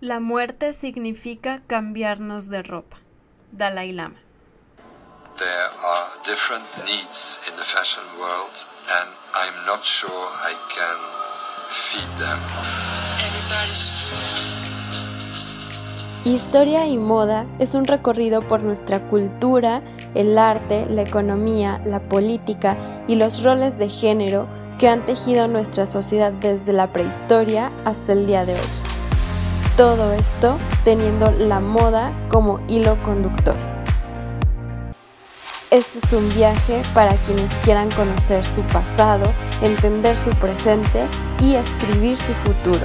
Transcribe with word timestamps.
La 0.00 0.20
muerte 0.20 0.72
significa 0.72 1.58
cambiarnos 1.66 2.48
de 2.50 2.62
ropa. 2.62 2.98
Dalai 3.50 3.90
Lama. 3.90 4.14
There 5.36 5.48
are 5.48 6.06
different 6.24 6.64
needs 6.84 7.40
in 7.48 7.56
the 7.56 7.64
fashion 7.64 8.04
world 8.16 8.64
and 8.88 9.10
I'm 9.34 9.66
not 9.66 9.84
sure 9.84 10.28
I 10.44 10.54
can 10.72 10.98
feed 11.68 12.08
them. 12.20 12.38
Historia 16.24 16.86
y 16.86 16.96
moda 16.96 17.46
es 17.58 17.74
un 17.74 17.84
recorrido 17.84 18.46
por 18.46 18.62
nuestra 18.62 19.00
cultura, 19.08 19.82
el 20.14 20.38
arte, 20.38 20.86
la 20.88 21.02
economía, 21.02 21.82
la 21.84 21.98
política 21.98 22.76
y 23.08 23.16
los 23.16 23.42
roles 23.42 23.78
de 23.78 23.88
género 23.88 24.46
que 24.78 24.88
han 24.88 25.04
tejido 25.04 25.48
nuestra 25.48 25.86
sociedad 25.86 26.30
desde 26.30 26.72
la 26.72 26.92
prehistoria 26.92 27.72
hasta 27.84 28.12
el 28.12 28.28
día 28.28 28.44
de 28.44 28.54
hoy. 28.54 28.77
Todo 29.78 30.12
esto 30.12 30.58
teniendo 30.82 31.30
la 31.30 31.60
moda 31.60 32.12
como 32.30 32.58
hilo 32.66 33.00
conductor. 33.04 33.54
Este 35.70 36.00
es 36.04 36.12
un 36.12 36.28
viaje 36.30 36.82
para 36.94 37.14
quienes 37.18 37.48
quieran 37.62 37.88
conocer 37.92 38.44
su 38.44 38.62
pasado, 38.62 39.32
entender 39.62 40.18
su 40.18 40.30
presente 40.30 41.06
y 41.40 41.54
escribir 41.54 42.18
su 42.18 42.32
futuro. 42.32 42.84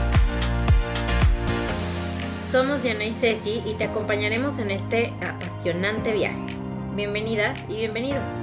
Somos 2.45 2.83
Diana 2.83 3.05
y 3.05 3.11
Ceci 3.11 3.63
y 3.65 3.73
te 3.73 3.85
acompañaremos 3.85 4.59
en 4.59 4.69
este 4.69 5.15
apasionante 5.27 6.11
viaje. 6.11 6.45
Bienvenidas 6.95 7.65
y 7.69 7.77
bienvenidos. 7.77 8.37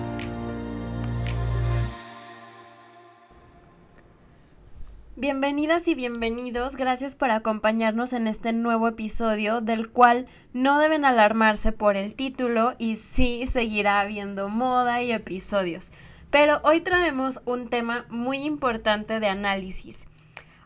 Bienvenidas 5.21 5.87
y 5.87 5.95
bienvenidos, 5.95 6.77
gracias 6.77 7.15
por 7.15 7.31
acompañarnos 7.31 8.15
en 8.15 8.27
este 8.27 8.55
nuevo 8.55 8.89
episodio 8.89 9.61
del 9.61 9.91
cual 9.91 10.25
no 10.55 10.79
deben 10.79 11.05
alarmarse 11.05 11.73
por 11.73 11.99
el 11.99 12.17
título 12.17 12.73
y 12.79 12.97
sí 12.97 13.47
seguirá 13.47 14.01
habiendo 14.01 14.49
moda 14.49 15.03
y 15.03 15.13
episodios. 15.13 15.93
Pero 16.31 16.63
hoy 16.63 16.81
traemos 16.81 17.43
un 17.45 17.69
tema 17.69 18.07
muy 18.09 18.39
importante 18.39 19.21
de 19.21 19.29
análisis. 19.29 20.07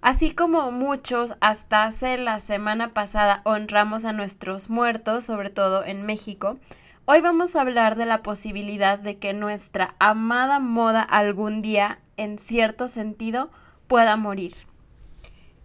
Así 0.00 0.30
como 0.30 0.70
muchos 0.70 1.34
hasta 1.40 1.82
hace 1.82 2.16
la 2.16 2.38
semana 2.38 2.94
pasada 2.94 3.40
honramos 3.42 4.04
a 4.04 4.12
nuestros 4.12 4.70
muertos, 4.70 5.24
sobre 5.24 5.50
todo 5.50 5.84
en 5.84 6.06
México, 6.06 6.58
hoy 7.06 7.20
vamos 7.20 7.56
a 7.56 7.60
hablar 7.60 7.96
de 7.96 8.06
la 8.06 8.22
posibilidad 8.22 9.00
de 9.00 9.16
que 9.16 9.32
nuestra 9.32 9.96
amada 9.98 10.60
moda 10.60 11.02
algún 11.02 11.60
día, 11.60 11.98
en 12.16 12.38
cierto 12.38 12.86
sentido, 12.86 13.50
pueda 13.86 14.16
morir. 14.16 14.54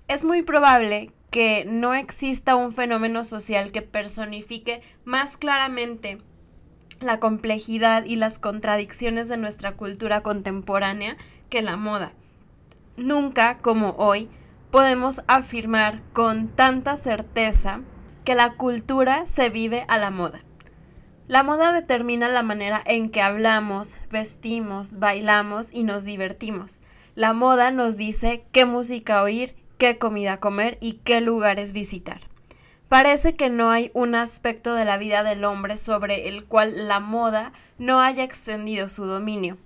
Es 0.07 0.25
muy 0.25 0.41
probable 0.41 1.11
que 1.31 1.65
no 1.67 1.93
exista 1.93 2.55
un 2.55 2.71
fenómeno 2.71 3.23
social 3.23 3.71
que 3.71 3.81
personifique 3.81 4.81
más 5.05 5.37
claramente 5.37 6.17
la 6.99 7.19
complejidad 7.19 8.03
y 8.05 8.15
las 8.15 8.39
contradicciones 8.39 9.29
de 9.29 9.37
nuestra 9.37 9.73
cultura 9.73 10.21
contemporánea 10.21 11.17
que 11.49 11.61
la 11.61 11.77
moda. 11.77 12.11
Nunca, 12.97 13.57
como 13.59 13.91
hoy, 13.97 14.29
podemos 14.71 15.21
afirmar 15.27 16.01
con 16.13 16.49
tanta 16.49 16.95
certeza 16.95 17.81
que 18.25 18.35
la 18.35 18.53
cultura 18.53 19.25
se 19.25 19.49
vive 19.49 19.85
a 19.87 19.97
la 19.97 20.11
moda. 20.11 20.41
La 21.27 21.43
moda 21.43 21.71
determina 21.71 22.27
la 22.27 22.41
manera 22.41 22.81
en 22.85 23.09
que 23.09 23.21
hablamos, 23.21 23.97
vestimos, 24.09 24.99
bailamos 24.99 25.71
y 25.71 25.83
nos 25.83 26.03
divertimos. 26.03 26.81
La 27.19 27.33
moda 27.33 27.69
nos 27.71 27.97
dice 27.97 28.45
qué 28.53 28.63
música 28.63 29.21
oír, 29.21 29.53
qué 29.77 29.97
comida 29.97 30.37
comer 30.37 30.77
y 30.79 31.01
qué 31.03 31.19
lugares 31.19 31.73
visitar. 31.73 32.21
Parece 32.87 33.33
que 33.33 33.49
no 33.49 33.71
hay 33.71 33.91
un 33.93 34.15
aspecto 34.15 34.73
de 34.73 34.85
la 34.85 34.97
vida 34.97 35.21
del 35.23 35.43
hombre 35.43 35.75
sobre 35.75 36.29
el 36.29 36.45
cual 36.45 36.87
la 36.87 37.01
moda 37.01 37.51
no 37.77 37.99
haya 37.99 38.23
extendido 38.23 38.87
su 38.87 39.03
dominio. 39.03 39.57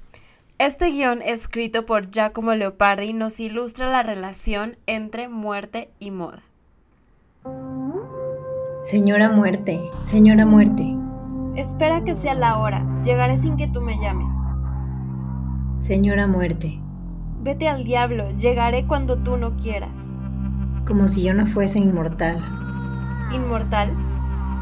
Este 0.57 0.87
guion 0.87 1.21
escrito 1.21 1.85
por 1.85 2.09
Giacomo 2.09 2.55
Leopardi 2.55 3.13
nos 3.13 3.39
ilustra 3.39 3.87
la 3.87 4.01
relación 4.01 4.75
entre 4.87 5.27
muerte 5.27 5.91
y 5.99 6.09
moda. 6.09 6.41
Señora 8.81 9.29
muerte, 9.29 9.79
señora 10.01 10.47
muerte. 10.47 10.95
Espera 11.55 12.03
que 12.03 12.15
sea 12.15 12.33
la 12.33 12.57
hora, 12.57 12.83
llegaré 13.03 13.37
sin 13.37 13.57
que 13.57 13.67
tú 13.67 13.79
me 13.81 13.93
llames. 14.01 14.29
Señora 15.77 16.25
muerte, 16.25 16.79
Vete 17.43 17.67
al 17.67 17.83
diablo, 17.83 18.31
llegaré 18.37 18.85
cuando 18.87 19.17
tú 19.17 19.35
no 19.35 19.57
quieras. 19.57 20.15
Como 20.87 21.09
si 21.09 21.23
yo 21.23 21.33
no 21.33 21.45
fuese 21.45 21.77
inmortal. 21.77 22.41
¿Inmortal? 23.33 23.93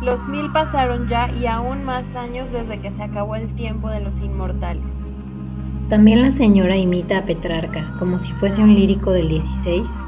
Los 0.01 0.27
mil 0.27 0.51
pasaron 0.51 1.05
ya 1.05 1.29
y 1.31 1.45
aún 1.45 1.83
más 1.83 2.15
años 2.15 2.51
desde 2.51 2.81
que 2.81 2.89
se 2.89 3.03
acabó 3.03 3.35
el 3.35 3.53
tiempo 3.53 3.91
de 3.91 3.99
los 3.99 4.21
inmortales. 4.21 5.15
También 5.89 6.23
la 6.23 6.31
señora 6.31 6.75
imita 6.75 7.19
a 7.19 7.25
Petrarca, 7.25 7.93
como 7.99 8.17
si 8.17 8.33
fuese 8.33 8.63
un 8.63 8.73
lírico 8.73 9.11
del 9.11 9.29
16. 9.29 9.99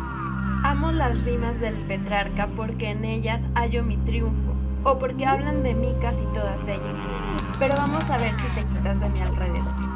Amo 0.64 0.92
las 0.92 1.26
rimas 1.26 1.60
del 1.60 1.78
Petrarca 1.86 2.50
porque 2.56 2.90
en 2.90 3.06
ellas 3.06 3.50
hallo 3.54 3.84
mi 3.84 3.98
triunfo, 3.98 4.56
o 4.84 4.98
porque 4.98 5.28
hablan 5.28 5.62
de 5.62 5.76
mí 5.76 5.94
casi 6.02 6.26
todas 6.34 6.68
ellas. 6.68 7.00
Pero 7.60 7.76
vamos 7.76 8.10
a 8.10 8.18
ver 8.18 8.34
si 8.34 8.48
te 8.56 8.66
quitas 8.66 9.00
de 9.00 9.12
mi 9.12 9.20
alrededor. 9.20 9.93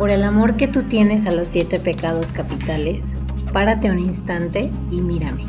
Por 0.00 0.08
el 0.08 0.24
amor 0.24 0.56
que 0.56 0.66
tú 0.66 0.84
tienes 0.84 1.26
a 1.26 1.30
los 1.30 1.48
siete 1.48 1.78
pecados 1.78 2.32
capitales, 2.32 3.14
párate 3.52 3.90
un 3.90 3.98
instante 3.98 4.72
y 4.90 5.02
mírame. 5.02 5.46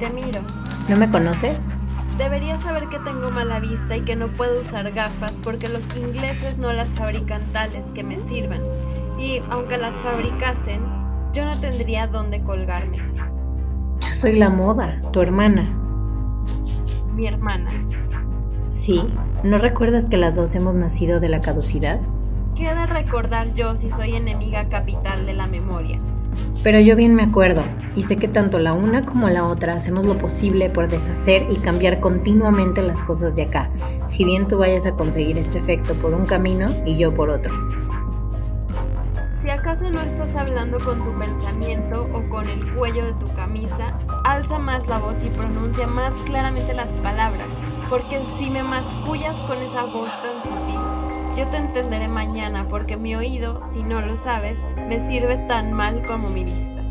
Te 0.00 0.10
miro. 0.10 0.40
¿No 0.88 0.96
me 0.96 1.08
conoces? 1.08 1.70
Deberías 2.18 2.62
saber 2.62 2.88
que 2.88 2.98
tengo 2.98 3.30
mala 3.30 3.60
vista 3.60 3.96
y 3.96 4.00
que 4.00 4.16
no 4.16 4.30
puedo 4.32 4.62
usar 4.62 4.90
gafas 4.90 5.38
porque 5.38 5.68
los 5.68 5.96
ingleses 5.96 6.58
no 6.58 6.72
las 6.72 6.96
fabrican 6.96 7.40
tales 7.52 7.92
que 7.92 8.02
me 8.02 8.18
sirvan. 8.18 8.62
Y 9.16 9.42
aunque 9.48 9.78
las 9.78 9.94
fabricasen, 9.94 10.80
yo 11.32 11.44
no 11.44 11.60
tendría 11.60 12.08
dónde 12.08 12.42
colgármelas. 12.42 13.40
Yo 14.00 14.08
soy 14.08 14.40
la 14.40 14.50
moda, 14.50 15.00
tu 15.12 15.20
hermana. 15.20 15.62
¿Mi 17.14 17.28
hermana? 17.28 17.70
Sí. 18.70 19.08
¿No 19.44 19.58
recuerdas 19.58 20.08
que 20.08 20.16
las 20.16 20.34
dos 20.34 20.56
hemos 20.56 20.74
nacido 20.74 21.20
de 21.20 21.28
la 21.28 21.40
caducidad? 21.42 22.00
¿Qué 22.58 22.64
de 22.64 22.86
recordar 22.86 23.52
yo 23.52 23.76
si 23.76 23.88
soy 23.88 24.16
enemiga 24.16 24.68
capital 24.68 25.26
de 25.26 25.32
la 25.32 25.46
memoria? 25.46 26.00
Pero 26.64 26.80
yo 26.80 26.96
bien 26.96 27.14
me 27.14 27.22
acuerdo, 27.22 27.62
y 27.94 28.02
sé 28.02 28.16
que 28.16 28.26
tanto 28.26 28.58
la 28.58 28.72
una 28.72 29.06
como 29.06 29.28
la 29.28 29.44
otra 29.44 29.74
hacemos 29.74 30.04
lo 30.04 30.18
posible 30.18 30.68
por 30.68 30.88
deshacer 30.88 31.46
y 31.52 31.58
cambiar 31.58 32.00
continuamente 32.00 32.82
las 32.82 33.04
cosas 33.04 33.36
de 33.36 33.42
acá, 33.42 33.70
si 34.06 34.24
bien 34.24 34.48
tú 34.48 34.58
vayas 34.58 34.86
a 34.86 34.96
conseguir 34.96 35.38
este 35.38 35.58
efecto 35.58 35.94
por 35.94 36.12
un 36.14 36.26
camino 36.26 36.74
y 36.84 36.98
yo 36.98 37.14
por 37.14 37.30
otro. 37.30 37.54
Si 39.30 39.50
acaso 39.50 39.88
no 39.88 40.00
estás 40.00 40.34
hablando 40.34 40.80
con 40.80 40.98
tu 41.04 41.16
pensamiento 41.16 42.08
o 42.12 42.28
con 42.28 42.48
el 42.48 42.74
cuello 42.74 43.04
de 43.06 43.12
tu 43.12 43.32
camisa, 43.34 43.96
alza 44.24 44.58
más 44.58 44.88
la 44.88 44.98
voz 44.98 45.22
y 45.22 45.28
pronuncia 45.28 45.86
más 45.86 46.14
claramente 46.22 46.74
las 46.74 46.96
palabras, 46.96 47.56
porque 47.88 48.18
si 48.36 48.50
me 48.50 48.64
mascullas 48.64 49.38
con 49.42 49.58
esa 49.58 49.84
voz 49.84 50.12
tan 50.20 50.42
sutil, 50.42 50.80
yo 51.38 51.48
te 51.48 51.56
entenderé 51.56 52.08
mañana 52.08 52.66
porque 52.68 52.96
mi 52.96 53.14
oído, 53.14 53.62
si 53.62 53.84
no 53.84 54.00
lo 54.00 54.16
sabes, 54.16 54.66
me 54.88 54.98
sirve 54.98 55.36
tan 55.36 55.72
mal 55.72 56.04
como 56.04 56.30
mi 56.30 56.42
vista. 56.42 56.82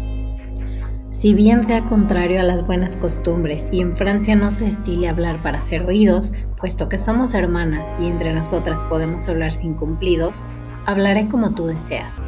Si 1.11 1.33
bien 1.33 1.65
sea 1.65 1.83
contrario 1.83 2.39
a 2.39 2.43
las 2.43 2.65
buenas 2.65 2.95
costumbres 2.95 3.67
y 3.73 3.81
en 3.81 3.95
Francia 3.95 4.35
no 4.35 4.51
se 4.51 4.67
estile 4.67 5.09
hablar 5.09 5.43
para 5.43 5.59
ser 5.59 5.85
oídos, 5.85 6.31
puesto 6.55 6.87
que 6.87 6.97
somos 6.97 7.33
hermanas 7.33 7.93
y 7.99 8.07
entre 8.07 8.33
nosotras 8.33 8.83
podemos 8.83 9.27
hablar 9.27 9.51
sin 9.51 9.73
cumplidos, 9.73 10.43
hablaré 10.85 11.27
como 11.27 11.53
tú 11.53 11.65
deseas. 11.65 12.23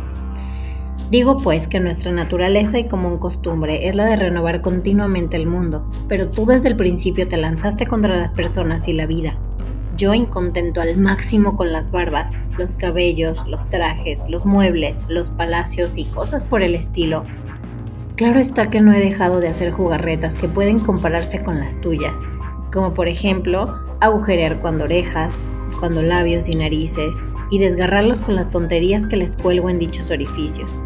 Digo 1.12 1.38
pues 1.42 1.70
que 1.70 1.80
nuestra 1.80 2.12
naturaleza 2.12 2.80
y 2.80 2.86
común 2.86 3.18
costumbre 3.18 3.88
es 3.88 3.96
la 3.96 4.04
de 4.06 4.18
renovar 4.18 4.62
continuamente 4.62 5.38
el 5.38 5.48
mundo, 5.48 5.90
pero 6.10 6.30
tú 6.30 6.46
desde 6.46 6.68
el 6.68 6.76
principio 6.76 7.30
te 7.30 7.38
lanzaste 7.38 7.88
contra 7.88 8.18
las 8.18 8.34
personas 8.34 8.88
y 8.90 8.94
la 8.94 9.06
vida, 9.06 9.40
yo 10.00 10.14
incontento 10.14 10.80
al 10.80 10.96
máximo 10.96 11.58
con 11.58 11.74
las 11.74 11.92
barbas, 11.92 12.32
los 12.58 12.74
cabellos, 12.74 13.46
los 13.48 13.68
trajes, 13.68 14.24
los 14.30 14.46
muebles, 14.46 15.06
los 15.10 15.30
palacios 15.30 15.98
y 15.98 16.06
cosas 16.06 16.46
por 16.46 16.62
el 16.62 16.74
estilo. 16.74 17.26
Claro 18.16 18.40
está 18.40 18.68
que 18.68 18.80
no 18.80 18.94
he 18.94 19.00
dejado 19.02 19.42
de 19.42 19.50
hacer 19.50 19.72
jugarretas 19.72 20.40
que 20.40 20.48
pueden 20.48 20.80
compararse 20.80 21.44
con 21.44 21.60
las 21.60 21.82
tuyas, 21.82 22.22
como 22.72 22.94
por 22.94 23.10
ejemplo 23.10 23.78
agujerear 24.00 24.62
cuando 24.62 24.86
orejas, 24.86 25.42
cuando 25.82 26.02
labios 26.02 26.48
y 26.48 26.56
narices, 26.56 27.18
y 27.52 27.60
desgarrarlos 27.60 28.22
con 28.22 28.36
las 28.36 28.50
tonterías 28.50 29.06
que 29.06 29.18
les 29.18 29.36
cuelgo 29.36 29.70
en 29.70 29.80
dichos 29.80 30.12
orificios. 30.12 30.78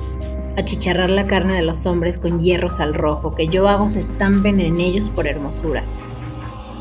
Achicharrar 0.58 1.12
la 1.12 1.28
carne 1.28 1.56
de 1.56 1.62
los 1.62 1.86
hombres 1.86 2.18
con 2.18 2.40
hierros 2.40 2.80
al 2.80 2.96
rojo, 2.96 3.36
que 3.36 3.48
yo 3.48 3.68
hago 3.68 3.88
se 3.90 4.00
estampen 4.00 4.60
en 4.60 4.80
ellos 4.80 5.12
por 5.12 5.28
hermosura 5.28 5.84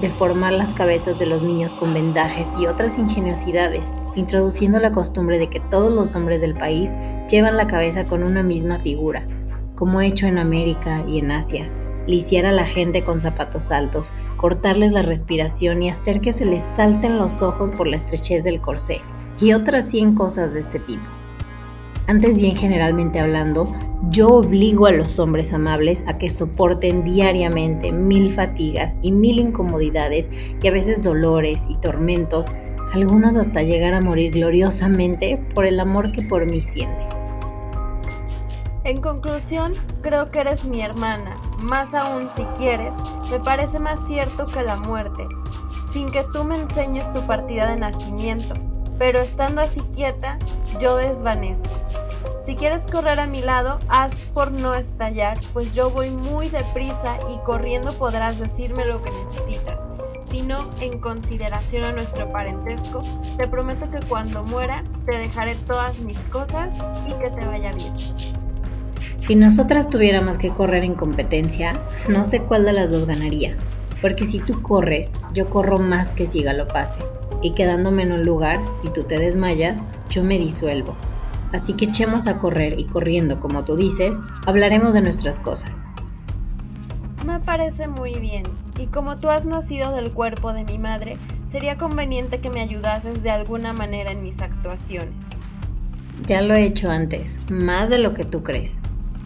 deformar 0.03 0.53
las 0.53 0.75
cabezas 0.75 1.19
de 1.19 1.27
los 1.27 1.43
niños 1.43 1.75
con 1.75 1.95
vendajes 1.95 2.53
y 2.59 2.67
otras 2.67 2.99
ingeniosidades, 2.99 3.93
introduciendo 4.17 4.81
la 4.81 4.93
costumbre 4.93 5.39
de 5.39 5.49
que 5.49 5.61
todos 5.61 5.93
los 5.93 6.15
hombres 6.15 6.41
del 6.41 6.55
país 6.55 6.95
llevan 7.31 7.57
la 7.57 7.69
cabeza 7.69 8.05
con 8.05 8.25
una 8.25 8.43
misma 8.43 8.79
figura, 8.79 9.27
como 9.77 10.01
hecho 10.01 10.27
en 10.27 10.39
América 10.39 11.05
y 11.09 11.21
en 11.21 11.31
Asia, 11.31 11.71
lisiar 12.09 12.47
a 12.47 12.53
la 12.53 12.67
gente 12.67 13.05
con 13.05 13.21
zapatos 13.21 13.71
altos, 13.71 14.13
cortarles 14.37 14.93
la 14.93 15.03
respiración 15.03 15.83
y 15.83 15.89
hacer 15.89 16.21
que 16.21 16.33
se 16.33 16.45
les 16.45 16.65
salten 16.65 17.17
los 17.17 17.41
ojos 17.41 17.71
por 17.71 17.87
la 17.87 17.97
estrechez 17.97 18.43
del 18.43 18.61
corsé, 18.61 19.01
y 19.41 19.53
otras 19.53 19.89
100 19.89 20.17
cosas 20.17 20.53
de 20.53 20.61
este 20.61 20.81
tipo. 20.81 21.22
Antes 22.09 22.37
bien 22.37 22.57
generalmente 22.57 23.21
hablando, 23.21 23.73
yo 24.11 24.29
obligo 24.29 24.87
a 24.87 24.93
los 24.93 25.21
hombres 25.21 25.53
amables 25.53 26.03
a 26.09 26.19
que 26.19 26.31
soporten 26.31 27.05
diariamente 27.05 27.93
mil 27.93 28.33
fatigas 28.33 28.99
y 29.03 29.13
mil 29.13 29.39
incomodidades 29.39 30.31
y 30.61 30.67
a 30.67 30.73
veces 30.73 31.03
dolores 31.03 31.65
y 31.69 31.77
tormentos, 31.77 32.53
algunos 32.93 33.37
hasta 33.37 33.63
llegar 33.63 33.95
a 33.95 34.01
morir 34.01 34.33
gloriosamente 34.33 35.39
por 35.55 35.65
el 35.65 35.79
amor 35.79 36.11
que 36.11 36.23
por 36.23 36.45
mí 36.51 36.61
sienten. 36.61 37.07
En 38.85 39.01
conclusión, 39.01 39.75
creo 40.03 40.33
que 40.33 40.41
eres 40.41 40.65
mi 40.65 40.83
hermana. 40.83 41.37
Más 41.63 41.95
aún, 41.95 42.29
si 42.31 42.43
quieres, 42.47 42.97
me 43.31 43.39
parece 43.39 43.79
más 43.79 44.05
cierto 44.09 44.47
que 44.47 44.63
la 44.63 44.75
muerte, 44.77 45.29
sin 45.85 46.11
que 46.11 46.25
tú 46.33 46.43
me 46.43 46.57
enseñes 46.57 47.13
tu 47.13 47.25
partida 47.29 47.71
de 47.71 47.77
nacimiento. 47.77 48.72
Pero 48.99 49.21
estando 49.21 49.61
así 49.61 49.81
quieta, 49.94 50.39
yo 50.81 50.97
desvanezco. 50.97 51.75
Si 52.43 52.56
quieres 52.56 52.89
correr 52.89 53.21
a 53.21 53.27
mi 53.27 53.41
lado, 53.41 53.79
haz 53.89 54.27
por 54.27 54.50
no 54.50 54.75
estallar, 54.75 55.39
pues 55.53 55.75
yo 55.75 55.91
voy 55.91 56.11
muy 56.11 56.49
deprisa 56.49 57.17
y 57.33 57.39
corriendo 57.44 57.93
podrás 57.94 58.41
decirme 58.41 58.85
lo 58.85 59.00
que 59.00 59.12
necesitas. 59.12 59.89
Si 60.25 60.43
no, 60.43 60.71
en 60.81 60.99
consideración 60.99 61.85
a 61.85 61.93
nuestro 61.93 62.33
parentesco, 62.33 63.03
te 63.39 63.47
prometo 63.47 63.91
que 63.91 64.00
cuando 64.09 64.43
muera 64.43 64.83
te 65.06 65.19
dejaré 65.19 65.55
todas 65.55 66.00
mis 66.00 66.25
cosas 66.25 66.79
y 67.06 67.12
que 67.23 67.31
te 67.31 67.47
vaya 67.47 67.71
bien. 67.73 67.94
Si 69.21 69.37
nosotras 69.37 69.89
tuviéramos 69.89 70.37
que 70.37 70.50
correr 70.50 70.85
en 70.85 70.94
competencia, 70.94 71.75
no 72.09 72.25
sé 72.25 72.43
cuál 72.43 72.65
de 72.65 72.73
las 72.73 72.91
dos 72.91 73.06
ganaría, 73.06 73.56
porque 74.00 74.27
si 74.27 74.41
tú 74.41 74.62
corres, 74.62 75.17
yo 75.33 75.49
corro 75.49 75.79
más 75.79 76.15
que 76.15 76.27
si 76.27 76.43
galopase, 76.43 76.99
y 77.43 77.53
quedándome 77.53 78.05
en 78.05 78.12
un 78.12 78.25
lugar, 78.25 78.61
si 78.73 78.89
tú 78.89 79.03
te 79.03 79.19
desmayas, 79.19 79.91
yo 80.09 80.25
me 80.25 80.39
disuelvo. 80.39 80.94
Así 81.53 81.75
que 81.75 81.87
echemos 81.87 82.27
a 82.27 82.39
correr 82.39 82.79
y 82.81 82.85
corriendo, 82.85 83.41
como 83.41 83.65
tú 83.65 83.77
dices, 83.77 84.21
hablaremos 84.47 84.94
de 84.94 85.03
nuestras 85.03 85.39
cosas. 85.39 85.85
Me 87.27 87.41
parece 87.41 87.89
muy 87.89 88.15
bien, 88.15 88.44
y 88.81 88.87
como 88.87 89.19
tú 89.19 89.29
has 89.29 89.44
nacido 89.44 89.94
del 89.94 90.12
cuerpo 90.12 90.53
de 90.53 90.65
mi 90.65 90.79
madre, 90.79 91.19
sería 91.47 91.77
conveniente 91.77 92.41
que 92.41 92.50
me 92.50 92.61
ayudases 92.61 93.23
de 93.23 93.31
alguna 93.31 93.73
manera 93.73 94.12
en 94.12 94.23
mis 94.23 94.41
actuaciones. 94.41 95.15
Ya 96.27 96.41
lo 96.41 96.55
he 96.55 96.65
hecho 96.65 96.91
antes, 96.91 97.41
más 97.50 97.91
de 97.91 97.99
lo 97.99 98.15
que 98.15 98.25
tú 98.25 98.43
crees. 98.43 98.79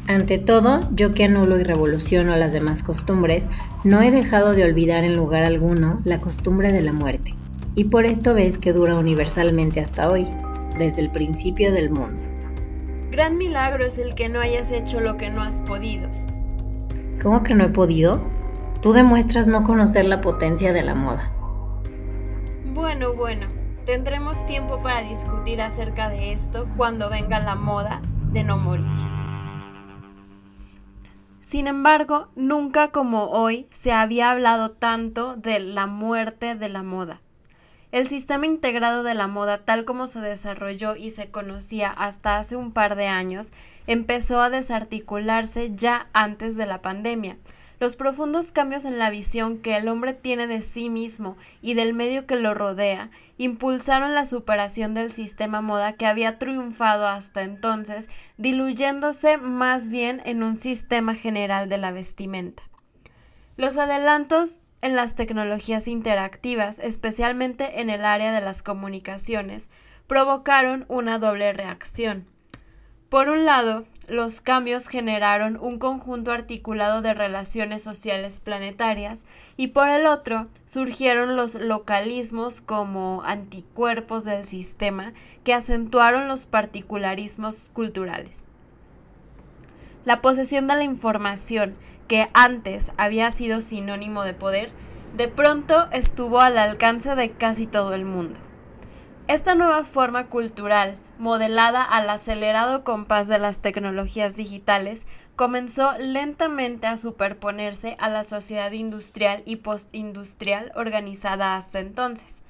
Ante 0.08 0.38
todo, 0.38 0.80
yo 0.92 1.14
que 1.14 1.24
anulo 1.24 1.58
y 1.58 1.64
revoluciono 1.64 2.36
las 2.36 2.52
demás 2.52 2.82
costumbres, 2.82 3.48
no 3.82 4.02
he 4.02 4.10
dejado 4.10 4.52
de 4.52 4.64
olvidar 4.64 5.04
en 5.04 5.16
lugar 5.16 5.44
alguno 5.44 6.00
la 6.04 6.20
costumbre 6.20 6.72
de 6.72 6.82
la 6.82 6.92
muerte. 6.92 7.15
Y 7.76 7.84
por 7.84 8.06
esto 8.06 8.32
ves 8.32 8.56
que 8.56 8.72
dura 8.72 8.96
universalmente 8.96 9.80
hasta 9.80 10.10
hoy, 10.10 10.26
desde 10.78 11.02
el 11.02 11.10
principio 11.10 11.72
del 11.72 11.90
mundo. 11.90 12.22
Gran 13.10 13.36
milagro 13.36 13.84
es 13.84 13.98
el 13.98 14.14
que 14.14 14.30
no 14.30 14.40
hayas 14.40 14.70
hecho 14.70 14.98
lo 14.98 15.18
que 15.18 15.28
no 15.28 15.42
has 15.42 15.60
podido. 15.60 16.08
¿Cómo 17.22 17.42
que 17.42 17.54
no 17.54 17.64
he 17.64 17.68
podido? 17.68 18.22
Tú 18.80 18.94
demuestras 18.94 19.46
no 19.46 19.62
conocer 19.62 20.06
la 20.06 20.22
potencia 20.22 20.72
de 20.72 20.82
la 20.82 20.94
moda. 20.94 21.30
Bueno, 22.72 23.12
bueno, 23.12 23.46
tendremos 23.84 24.46
tiempo 24.46 24.80
para 24.82 25.02
discutir 25.02 25.60
acerca 25.60 26.08
de 26.08 26.32
esto 26.32 26.68
cuando 26.78 27.10
venga 27.10 27.40
la 27.40 27.56
moda 27.56 28.00
de 28.32 28.42
no 28.42 28.56
morir. 28.56 28.86
Sin 31.40 31.66
embargo, 31.66 32.28
nunca 32.36 32.88
como 32.88 33.26
hoy 33.26 33.66
se 33.70 33.92
había 33.92 34.30
hablado 34.30 34.70
tanto 34.70 35.36
de 35.36 35.60
la 35.60 35.86
muerte 35.86 36.54
de 36.54 36.70
la 36.70 36.82
moda. 36.82 37.20
El 37.96 38.08
sistema 38.08 38.44
integrado 38.44 39.02
de 39.04 39.14
la 39.14 39.26
moda, 39.26 39.64
tal 39.64 39.86
como 39.86 40.06
se 40.06 40.20
desarrolló 40.20 40.96
y 40.96 41.08
se 41.08 41.30
conocía 41.30 41.88
hasta 41.88 42.36
hace 42.36 42.54
un 42.54 42.70
par 42.72 42.94
de 42.94 43.06
años, 43.06 43.54
empezó 43.86 44.42
a 44.42 44.50
desarticularse 44.50 45.74
ya 45.74 46.06
antes 46.12 46.56
de 46.56 46.66
la 46.66 46.82
pandemia. 46.82 47.38
Los 47.80 47.96
profundos 47.96 48.52
cambios 48.52 48.84
en 48.84 48.98
la 48.98 49.08
visión 49.08 49.56
que 49.56 49.78
el 49.78 49.88
hombre 49.88 50.12
tiene 50.12 50.46
de 50.46 50.60
sí 50.60 50.90
mismo 50.90 51.38
y 51.62 51.72
del 51.72 51.94
medio 51.94 52.26
que 52.26 52.36
lo 52.36 52.52
rodea 52.52 53.08
impulsaron 53.38 54.14
la 54.14 54.26
superación 54.26 54.92
del 54.92 55.10
sistema 55.10 55.62
moda 55.62 55.94
que 55.94 56.04
había 56.04 56.38
triunfado 56.38 57.08
hasta 57.08 57.44
entonces, 57.44 58.10
diluyéndose 58.36 59.38
más 59.38 59.88
bien 59.88 60.20
en 60.26 60.42
un 60.42 60.58
sistema 60.58 61.14
general 61.14 61.70
de 61.70 61.78
la 61.78 61.92
vestimenta. 61.92 62.62
Los 63.56 63.78
adelantos 63.78 64.60
en 64.82 64.96
las 64.96 65.14
tecnologías 65.14 65.88
interactivas, 65.88 66.78
especialmente 66.78 67.80
en 67.80 67.90
el 67.90 68.04
área 68.04 68.32
de 68.32 68.40
las 68.40 68.62
comunicaciones, 68.62 69.68
provocaron 70.06 70.84
una 70.88 71.18
doble 71.18 71.52
reacción. 71.52 72.26
Por 73.08 73.28
un 73.28 73.44
lado, 73.44 73.84
los 74.08 74.40
cambios 74.40 74.88
generaron 74.88 75.58
un 75.60 75.78
conjunto 75.78 76.32
articulado 76.32 77.02
de 77.02 77.14
relaciones 77.14 77.82
sociales 77.82 78.40
planetarias 78.40 79.24
y 79.56 79.68
por 79.68 79.88
el 79.88 80.06
otro 80.06 80.48
surgieron 80.64 81.36
los 81.36 81.54
localismos 81.54 82.60
como 82.60 83.22
anticuerpos 83.24 84.24
del 84.24 84.44
sistema 84.44 85.12
que 85.44 85.54
acentuaron 85.54 86.26
los 86.26 86.46
particularismos 86.46 87.70
culturales. 87.72 88.44
La 90.04 90.20
posesión 90.20 90.66
de 90.66 90.76
la 90.76 90.84
información, 90.84 91.76
que 92.08 92.28
antes 92.34 92.92
había 92.96 93.30
sido 93.30 93.60
sinónimo 93.60 94.22
de 94.22 94.34
poder, 94.34 94.70
de 95.16 95.28
pronto 95.28 95.88
estuvo 95.92 96.40
al 96.40 96.58
alcance 96.58 97.14
de 97.14 97.32
casi 97.32 97.66
todo 97.66 97.94
el 97.94 98.04
mundo. 98.04 98.38
Esta 99.28 99.54
nueva 99.54 99.82
forma 99.84 100.26
cultural 100.26 100.98
modelada 101.18 101.82
al 101.82 102.08
acelerado 102.10 102.84
compás 102.84 103.28
de 103.28 103.38
las 103.38 103.58
tecnologías 103.58 104.36
digitales, 104.36 105.06
comenzó 105.34 105.92
lentamente 105.98 106.86
a 106.86 106.96
superponerse 106.96 107.96
a 107.98 108.08
la 108.08 108.24
sociedad 108.24 108.72
industrial 108.72 109.42
y 109.46 109.56
postindustrial 109.56 110.72
organizada 110.74 111.56
hasta 111.56 111.80
entonces. 111.80 112.42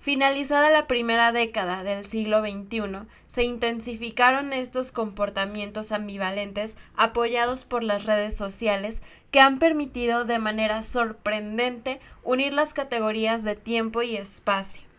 Finalizada 0.00 0.70
la 0.70 0.86
primera 0.86 1.30
década 1.30 1.84
del 1.84 2.04
siglo 2.04 2.40
XXI, 2.40 3.06
se 3.26 3.44
intensificaron 3.44 4.52
estos 4.52 4.90
comportamientos 4.90 5.92
ambivalentes 5.92 6.76
apoyados 6.96 7.64
por 7.64 7.84
las 7.84 8.06
redes 8.06 8.36
sociales 8.36 9.02
que 9.30 9.40
han 9.40 9.58
permitido 9.58 10.24
de 10.24 10.38
manera 10.38 10.82
sorprendente 10.82 12.00
unir 12.24 12.52
las 12.52 12.74
categorías 12.74 13.44
de 13.44 13.54
tiempo 13.54 14.02
y 14.02 14.16
espacio 14.16 14.90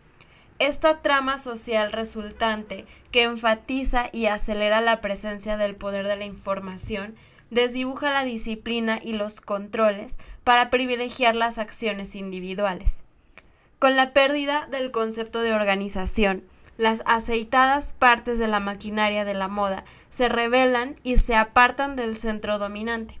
esta 0.62 1.02
trama 1.02 1.38
social 1.38 1.90
resultante, 1.90 2.86
que 3.10 3.24
enfatiza 3.24 4.10
y 4.12 4.26
acelera 4.26 4.80
la 4.80 5.00
presencia 5.00 5.56
del 5.56 5.74
poder 5.74 6.06
de 6.06 6.16
la 6.16 6.24
información, 6.24 7.16
desdibuja 7.50 8.12
la 8.12 8.22
disciplina 8.22 9.00
y 9.02 9.14
los 9.14 9.40
controles 9.40 10.18
para 10.44 10.70
privilegiar 10.70 11.34
las 11.34 11.58
acciones 11.58 12.14
individuales. 12.14 13.02
Con 13.82 13.96
la 13.96 14.12
pérdida 14.12 14.68
del 14.70 14.92
concepto 14.92 15.42
de 15.42 15.52
organización, 15.52 16.44
las 16.78 17.02
aceitadas 17.04 17.94
partes 17.94 18.38
de 18.38 18.46
la 18.46 18.60
maquinaria 18.60 19.24
de 19.24 19.34
la 19.34 19.48
moda 19.48 19.84
se 20.08 20.28
revelan 20.28 20.94
y 21.02 21.16
se 21.16 21.34
apartan 21.34 21.96
del 21.96 22.16
centro 22.16 22.60
dominante. 22.60 23.18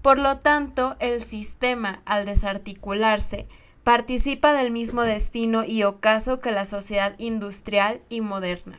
Por 0.00 0.20
lo 0.20 0.38
tanto, 0.38 0.94
el 1.00 1.20
sistema, 1.20 2.00
al 2.04 2.26
desarticularse, 2.26 3.48
participa 3.82 4.52
del 4.52 4.70
mismo 4.70 5.02
destino 5.02 5.64
y 5.64 5.82
ocaso 5.82 6.38
que 6.38 6.52
la 6.52 6.64
sociedad 6.64 7.16
industrial 7.18 8.00
y 8.08 8.20
moderna. 8.20 8.78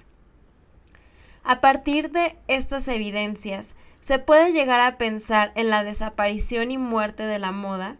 A 1.43 1.59
partir 1.59 2.11
de 2.11 2.37
estas 2.47 2.87
evidencias, 2.87 3.75
¿se 3.99 4.19
puede 4.19 4.53
llegar 4.53 4.79
a 4.79 4.97
pensar 4.97 5.51
en 5.55 5.69
la 5.69 5.83
desaparición 5.83 6.71
y 6.71 6.77
muerte 6.77 7.23
de 7.23 7.39
la 7.39 7.51
moda? 7.51 7.97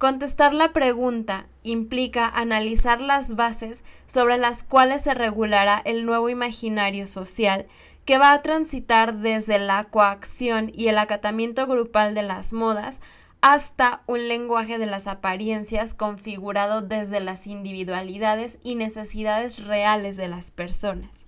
Contestar 0.00 0.54
la 0.54 0.72
pregunta 0.72 1.46
implica 1.62 2.26
analizar 2.26 3.02
las 3.02 3.36
bases 3.36 3.84
sobre 4.06 4.38
las 4.38 4.62
cuales 4.62 5.02
se 5.02 5.12
regulará 5.12 5.82
el 5.84 6.06
nuevo 6.06 6.30
imaginario 6.30 7.06
social 7.06 7.66
que 8.06 8.16
va 8.16 8.32
a 8.32 8.40
transitar 8.40 9.16
desde 9.16 9.58
la 9.58 9.84
coacción 9.84 10.72
y 10.74 10.88
el 10.88 10.96
acatamiento 10.96 11.66
grupal 11.66 12.14
de 12.14 12.22
las 12.22 12.54
modas 12.54 13.02
hasta 13.42 14.00
un 14.06 14.26
lenguaje 14.26 14.78
de 14.78 14.86
las 14.86 15.06
apariencias 15.06 15.92
configurado 15.92 16.80
desde 16.80 17.20
las 17.20 17.46
individualidades 17.46 18.58
y 18.64 18.76
necesidades 18.76 19.66
reales 19.66 20.16
de 20.16 20.28
las 20.28 20.50
personas. 20.50 21.26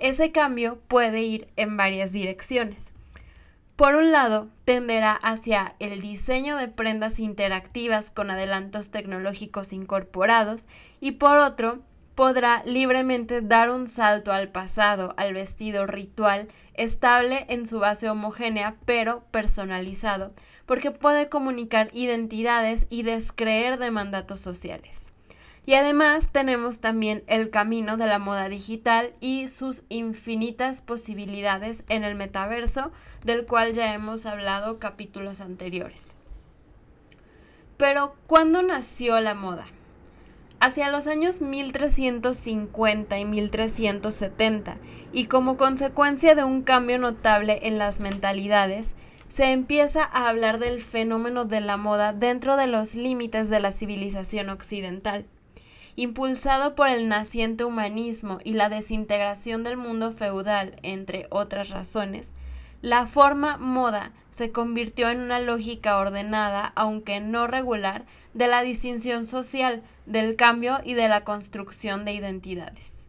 Ese 0.00 0.32
cambio 0.32 0.80
puede 0.88 1.22
ir 1.22 1.46
en 1.54 1.76
varias 1.76 2.10
direcciones. 2.10 2.93
Por 3.76 3.96
un 3.96 4.12
lado, 4.12 4.48
tenderá 4.64 5.12
hacia 5.12 5.74
el 5.80 6.00
diseño 6.00 6.56
de 6.56 6.68
prendas 6.68 7.18
interactivas 7.18 8.08
con 8.08 8.30
adelantos 8.30 8.92
tecnológicos 8.92 9.72
incorporados 9.72 10.68
y 11.00 11.12
por 11.12 11.38
otro, 11.38 11.80
podrá 12.14 12.62
libremente 12.64 13.42
dar 13.42 13.70
un 13.70 13.88
salto 13.88 14.32
al 14.32 14.48
pasado, 14.48 15.14
al 15.16 15.34
vestido 15.34 15.86
ritual, 15.86 16.46
estable 16.74 17.46
en 17.48 17.66
su 17.66 17.80
base 17.80 18.08
homogénea 18.08 18.76
pero 18.84 19.24
personalizado, 19.32 20.32
porque 20.66 20.92
puede 20.92 21.28
comunicar 21.28 21.88
identidades 21.92 22.86
y 22.90 23.02
descreer 23.02 23.78
de 23.78 23.90
mandatos 23.90 24.38
sociales. 24.38 25.06
Y 25.66 25.74
además 25.74 26.30
tenemos 26.30 26.80
también 26.80 27.24
el 27.26 27.48
camino 27.48 27.96
de 27.96 28.06
la 28.06 28.18
moda 28.18 28.48
digital 28.48 29.12
y 29.20 29.48
sus 29.48 29.84
infinitas 29.88 30.82
posibilidades 30.82 31.84
en 31.88 32.04
el 32.04 32.16
metaverso, 32.16 32.92
del 33.24 33.46
cual 33.46 33.72
ya 33.72 33.94
hemos 33.94 34.26
hablado 34.26 34.78
capítulos 34.78 35.40
anteriores. 35.40 36.16
Pero, 37.78 38.14
¿cuándo 38.26 38.60
nació 38.62 39.18
la 39.20 39.34
moda? 39.34 39.64
Hacia 40.60 40.90
los 40.90 41.06
años 41.06 41.40
1350 41.40 43.18
y 43.18 43.24
1370, 43.24 44.76
y 45.12 45.26
como 45.26 45.56
consecuencia 45.56 46.34
de 46.34 46.44
un 46.44 46.62
cambio 46.62 46.98
notable 46.98 47.60
en 47.62 47.78
las 47.78 48.00
mentalidades, 48.00 48.96
se 49.28 49.50
empieza 49.50 50.04
a 50.04 50.28
hablar 50.28 50.58
del 50.58 50.80
fenómeno 50.82 51.46
de 51.46 51.60
la 51.60 51.76
moda 51.76 52.12
dentro 52.12 52.56
de 52.56 52.66
los 52.66 52.94
límites 52.94 53.48
de 53.48 53.60
la 53.60 53.72
civilización 53.72 54.50
occidental 54.50 55.26
impulsado 55.96 56.74
por 56.74 56.88
el 56.88 57.08
naciente 57.08 57.64
humanismo 57.64 58.38
y 58.44 58.54
la 58.54 58.68
desintegración 58.68 59.64
del 59.64 59.76
mundo 59.76 60.12
feudal, 60.12 60.76
entre 60.82 61.26
otras 61.30 61.70
razones, 61.70 62.32
la 62.82 63.06
forma 63.06 63.56
moda 63.56 64.12
se 64.30 64.52
convirtió 64.52 65.08
en 65.08 65.20
una 65.20 65.40
lógica 65.40 65.96
ordenada, 65.96 66.72
aunque 66.76 67.20
no 67.20 67.46
regular, 67.46 68.04
de 68.34 68.48
la 68.48 68.62
distinción 68.62 69.26
social, 69.26 69.82
del 70.06 70.36
cambio 70.36 70.80
y 70.84 70.94
de 70.94 71.08
la 71.08 71.24
construcción 71.24 72.04
de 72.04 72.12
identidades. 72.12 73.03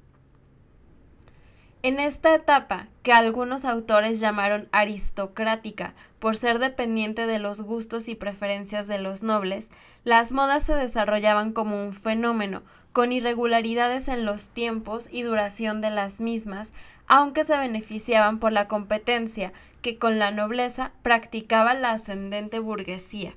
En 1.85 1.99
esta 1.99 2.33
etapa, 2.33 2.87
que 3.03 3.13
algunos 3.13 3.63
autores 3.63 4.19
llamaron 4.19 4.67
aristocrática 4.71 5.93
por 6.17 6.35
ser 6.35 6.57
dependiente 6.57 7.27
de 7.27 7.37
los 7.37 7.61
gustos 7.61 8.09
y 8.09 8.15
preferencias 8.15 8.87
de 8.87 8.97
los 8.97 9.21
nobles, 9.21 9.69
las 10.03 10.33
modas 10.33 10.63
se 10.63 10.73
desarrollaban 10.73 11.53
como 11.53 11.79
un 11.83 11.93
fenómeno, 11.93 12.63
con 12.91 13.11
irregularidades 13.11 14.07
en 14.07 14.25
los 14.25 14.49
tiempos 14.49 15.09
y 15.11 15.21
duración 15.21 15.79
de 15.79 15.91
las 15.91 16.21
mismas, 16.21 16.73
aunque 17.05 17.43
se 17.43 17.55
beneficiaban 17.55 18.39
por 18.39 18.51
la 18.51 18.67
competencia 18.67 19.53
que 19.83 19.99
con 19.99 20.17
la 20.17 20.31
nobleza 20.31 20.91
practicaba 21.03 21.75
la 21.75 21.91
ascendente 21.91 22.57
burguesía. 22.57 23.35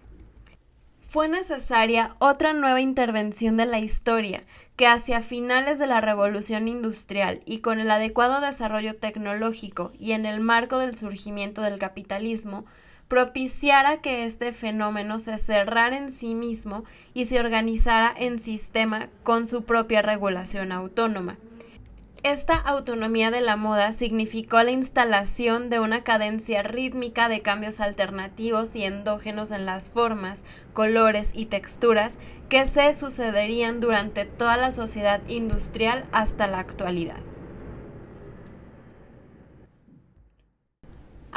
Fue 1.00 1.28
necesaria 1.28 2.16
otra 2.18 2.54
nueva 2.54 2.80
intervención 2.80 3.58
de 3.58 3.66
la 3.66 3.78
historia, 3.78 4.42
que 4.78 4.86
hacia 4.86 5.20
finales 5.20 5.80
de 5.80 5.88
la 5.88 6.00
revolución 6.00 6.68
industrial 6.68 7.40
y 7.44 7.58
con 7.58 7.80
el 7.80 7.90
adecuado 7.90 8.40
desarrollo 8.40 8.94
tecnológico 8.94 9.90
y 9.98 10.12
en 10.12 10.24
el 10.24 10.38
marco 10.38 10.78
del 10.78 10.96
surgimiento 10.96 11.62
del 11.62 11.80
capitalismo, 11.80 12.64
propiciara 13.08 14.00
que 14.00 14.24
este 14.24 14.52
fenómeno 14.52 15.18
se 15.18 15.36
cerrara 15.36 15.96
en 15.96 16.12
sí 16.12 16.34
mismo 16.34 16.84
y 17.12 17.26
se 17.26 17.40
organizara 17.40 18.14
en 18.16 18.38
sistema 18.38 19.08
con 19.24 19.48
su 19.48 19.64
propia 19.64 20.00
regulación 20.00 20.70
autónoma. 20.70 21.38
Esta 22.28 22.56
autonomía 22.56 23.30
de 23.30 23.40
la 23.40 23.56
moda 23.56 23.90
significó 23.94 24.62
la 24.62 24.70
instalación 24.70 25.70
de 25.70 25.80
una 25.80 26.04
cadencia 26.04 26.62
rítmica 26.62 27.30
de 27.30 27.40
cambios 27.40 27.80
alternativos 27.80 28.76
y 28.76 28.84
endógenos 28.84 29.50
en 29.50 29.64
las 29.64 29.88
formas, 29.88 30.44
colores 30.74 31.32
y 31.34 31.46
texturas 31.46 32.18
que 32.50 32.66
se 32.66 32.92
sucederían 32.92 33.80
durante 33.80 34.26
toda 34.26 34.58
la 34.58 34.72
sociedad 34.72 35.22
industrial 35.26 36.04
hasta 36.12 36.46
la 36.48 36.58
actualidad. 36.58 37.22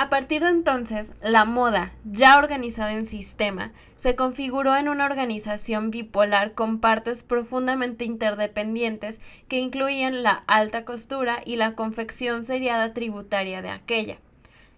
A 0.01 0.10
partir 0.10 0.41
de 0.41 0.50
entonces, 0.50 1.12
la 1.22 1.46
moda, 1.46 1.91
ya 2.05 2.39
organizada 2.39 2.93
en 2.93 3.05
sistema, 3.05 3.72
se 3.98 4.15
configuró 4.15 4.75
en 4.75 4.89
una 4.89 5.05
organización 5.05 5.91
bipolar 5.91 6.55
con 6.55 6.79
partes 6.79 7.22
profundamente 7.22 8.03
interdependientes 8.03 9.22
que 9.48 9.60
incluían 9.60 10.24
la 10.24 10.43
alta 10.48 10.86
costura 10.86 11.38
y 11.46 11.58
la 11.58 11.75
confección 11.75 12.43
seriada 12.43 12.93
tributaria 12.96 13.62
de 13.62 13.70
aquella. 13.70 14.17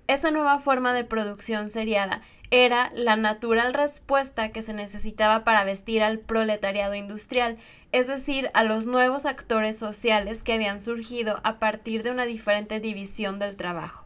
Esta 0.08 0.30
nueva 0.30 0.60
forma 0.60 0.92
de 0.92 1.06
producción 1.06 1.70
seriada 1.70 2.22
era 2.52 2.92
la 2.94 3.16
natural 3.16 3.74
respuesta 3.74 4.52
que 4.52 4.62
se 4.62 4.74
necesitaba 4.74 5.46
para 5.46 5.64
vestir 5.64 6.04
al 6.04 6.20
proletariado 6.20 6.96
industrial, 6.96 7.56
es 7.94 8.08
decir, 8.08 8.52
a 8.54 8.66
los 8.66 8.88
nuevos 8.88 9.26
actores 9.26 9.78
sociales 9.78 10.44
que 10.44 10.52
habían 10.52 10.82
surgido 10.82 11.40
a 11.46 11.60
partir 11.60 12.04
de 12.04 12.12
una 12.12 12.26
diferente 12.26 12.82
división 12.82 13.40
del 13.40 13.56
trabajo. 13.56 14.03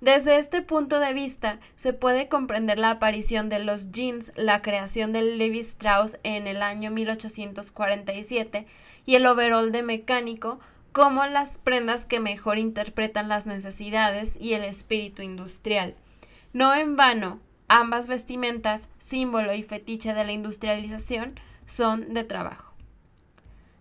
Desde 0.00 0.38
este 0.38 0.62
punto 0.62 0.98
de 0.98 1.12
vista, 1.12 1.60
se 1.76 1.92
puede 1.92 2.26
comprender 2.28 2.78
la 2.78 2.90
aparición 2.90 3.50
de 3.50 3.58
los 3.58 3.92
jeans, 3.92 4.32
la 4.34 4.62
creación 4.62 5.12
del 5.12 5.36
Levi 5.36 5.58
Strauss 5.58 6.18
en 6.22 6.46
el 6.46 6.62
año 6.62 6.90
1847 6.90 8.66
y 9.04 9.16
el 9.16 9.26
overall 9.26 9.72
de 9.72 9.82
mecánico 9.82 10.58
como 10.92 11.26
las 11.26 11.58
prendas 11.58 12.06
que 12.06 12.18
mejor 12.18 12.58
interpretan 12.58 13.28
las 13.28 13.44
necesidades 13.44 14.38
y 14.40 14.54
el 14.54 14.64
espíritu 14.64 15.22
industrial. 15.22 15.94
No 16.54 16.74
en 16.74 16.96
vano, 16.96 17.38
ambas 17.68 18.08
vestimentas, 18.08 18.88
símbolo 18.98 19.54
y 19.54 19.62
fetiche 19.62 20.14
de 20.14 20.24
la 20.24 20.32
industrialización, 20.32 21.38
son 21.66 22.14
de 22.14 22.24
trabajo. 22.24 22.69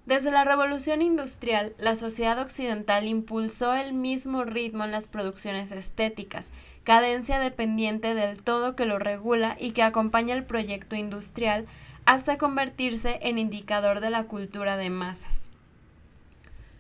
Desde 0.10 0.32
la 0.32 0.44
revolución 0.44 1.04
industrial, 1.04 1.76
la 1.78 1.94
sociedad 1.94 2.40
occidental 2.40 3.08
impulsó 3.08 3.76
el 3.76 3.94
mismo 3.94 4.44
ritmo 4.44 4.84
en 4.84 4.92
las 4.92 5.08
producciones 5.08 5.72
estéticas, 5.72 6.50
cadencia 6.84 7.38
dependiente 7.38 8.16
del 8.16 8.42
todo 8.42 8.76
que 8.76 8.88
lo 8.88 8.98
regula 8.98 9.56
y 9.60 9.70
que 9.70 9.84
acompaña 9.84 10.34
el 10.34 10.46
proyecto 10.46 10.96
industrial 10.96 11.68
hasta 12.06 12.40
convertirse 12.40 13.20
en 13.22 13.38
indicador 13.38 14.00
de 14.00 14.10
la 14.10 14.24
cultura 14.24 14.78
de 14.78 14.90
masas. 14.90 15.52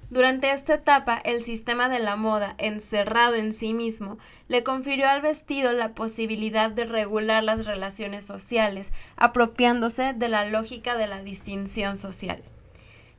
Durante 0.10 0.50
esta 0.50 0.74
etapa, 0.74 1.22
el 1.24 1.44
sistema 1.44 1.88
de 1.88 2.00
la 2.00 2.16
moda, 2.16 2.56
encerrado 2.58 3.36
en 3.36 3.54
sí 3.54 3.76
mismo, 3.76 4.18
le 4.48 4.64
confirió 4.64 5.08
al 5.08 5.22
vestido 5.22 5.72
la 5.72 5.94
posibilidad 5.94 6.72
de 6.72 6.86
regular 6.86 7.44
las 7.44 7.68
relaciones 7.68 8.26
sociales, 8.26 8.92
apropiándose 9.18 10.16
de 10.16 10.30
la 10.30 10.46
lógica 10.46 10.96
de 10.96 11.06
la 11.06 11.22
distinción 11.22 11.96
social. 11.96 12.42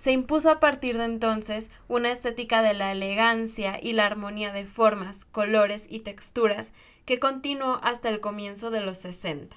Se 0.00 0.12
impuso 0.12 0.50
a 0.50 0.60
partir 0.60 0.96
de 0.96 1.04
entonces 1.04 1.70
una 1.86 2.10
estética 2.10 2.62
de 2.62 2.72
la 2.72 2.90
elegancia 2.90 3.78
y 3.82 3.92
la 3.92 4.06
armonía 4.06 4.50
de 4.50 4.64
formas, 4.64 5.26
colores 5.26 5.86
y 5.90 5.98
texturas 5.98 6.72
que 7.04 7.18
continuó 7.18 7.78
hasta 7.82 8.08
el 8.08 8.18
comienzo 8.18 8.70
de 8.70 8.80
los 8.80 8.96
60. 8.96 9.54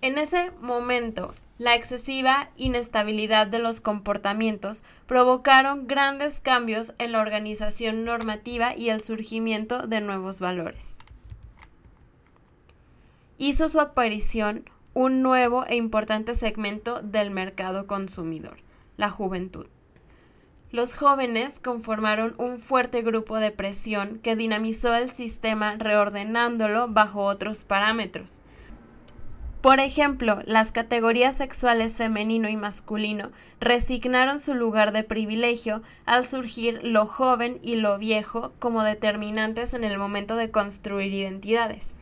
En 0.00 0.18
ese 0.18 0.50
momento, 0.60 1.36
la 1.58 1.76
excesiva 1.76 2.50
inestabilidad 2.56 3.46
de 3.46 3.60
los 3.60 3.80
comportamientos 3.80 4.82
provocaron 5.06 5.86
grandes 5.86 6.40
cambios 6.40 6.94
en 6.98 7.12
la 7.12 7.20
organización 7.20 8.04
normativa 8.04 8.74
y 8.74 8.88
el 8.88 9.02
surgimiento 9.02 9.86
de 9.86 10.00
nuevos 10.00 10.40
valores. 10.40 10.98
Hizo 13.38 13.68
su 13.68 13.78
aparición 13.78 14.68
un 14.94 15.22
nuevo 15.22 15.64
e 15.66 15.76
importante 15.76 16.34
segmento 16.34 17.00
del 17.00 17.30
mercado 17.30 17.86
consumidor, 17.86 18.58
la 18.96 19.10
juventud. 19.10 19.66
Los 20.70 20.94
jóvenes 20.94 21.60
conformaron 21.60 22.34
un 22.38 22.58
fuerte 22.58 23.02
grupo 23.02 23.36
de 23.36 23.50
presión 23.50 24.18
que 24.18 24.36
dinamizó 24.36 24.94
el 24.94 25.10
sistema 25.10 25.74
reordenándolo 25.76 26.88
bajo 26.88 27.24
otros 27.24 27.64
parámetros. 27.64 28.40
Por 29.62 29.80
ejemplo, 29.80 30.40
las 30.44 30.72
categorías 30.72 31.36
sexuales 31.36 31.96
femenino 31.96 32.48
y 32.48 32.56
masculino 32.56 33.30
resignaron 33.60 34.40
su 34.40 34.54
lugar 34.54 34.92
de 34.92 35.04
privilegio 35.04 35.82
al 36.04 36.26
surgir 36.26 36.80
lo 36.82 37.06
joven 37.06 37.60
y 37.62 37.76
lo 37.76 37.96
viejo 37.96 38.52
como 38.58 38.82
determinantes 38.82 39.72
en 39.72 39.84
el 39.84 39.98
momento 39.98 40.36
de 40.36 40.50
construir 40.50 41.14
identidades. 41.14 41.94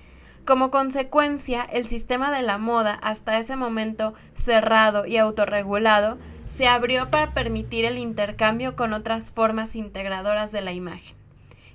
Como 0.50 0.72
consecuencia, 0.72 1.62
el 1.62 1.86
sistema 1.86 2.32
de 2.32 2.42
la 2.42 2.58
moda, 2.58 2.94
hasta 3.04 3.38
ese 3.38 3.54
momento 3.54 4.14
cerrado 4.34 5.06
y 5.06 5.16
autorregulado, 5.16 6.18
se 6.48 6.66
abrió 6.66 7.08
para 7.08 7.34
permitir 7.34 7.84
el 7.84 7.98
intercambio 7.98 8.74
con 8.74 8.92
otras 8.92 9.30
formas 9.30 9.76
integradoras 9.76 10.50
de 10.50 10.60
la 10.60 10.72
imagen. 10.72 11.14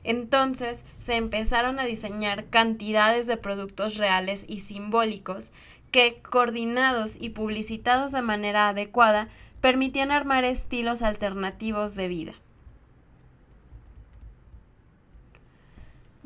Entonces 0.04 0.84
se 1.00 1.16
empezaron 1.16 1.80
a 1.80 1.86
diseñar 1.86 2.48
cantidades 2.50 3.28
de 3.28 3.38
productos 3.38 3.96
reales 3.96 4.46
y 4.46 4.60
simbólicos 4.60 5.54
que, 5.90 6.22
coordinados 6.22 7.16
y 7.18 7.30
publicitados 7.30 8.12
de 8.12 8.24
manera 8.24 8.68
adecuada, 8.68 9.30
permitían 9.62 10.12
armar 10.12 10.44
estilos 10.44 11.02
alternativos 11.02 11.96
de 11.96 12.10
vida. 12.10 12.34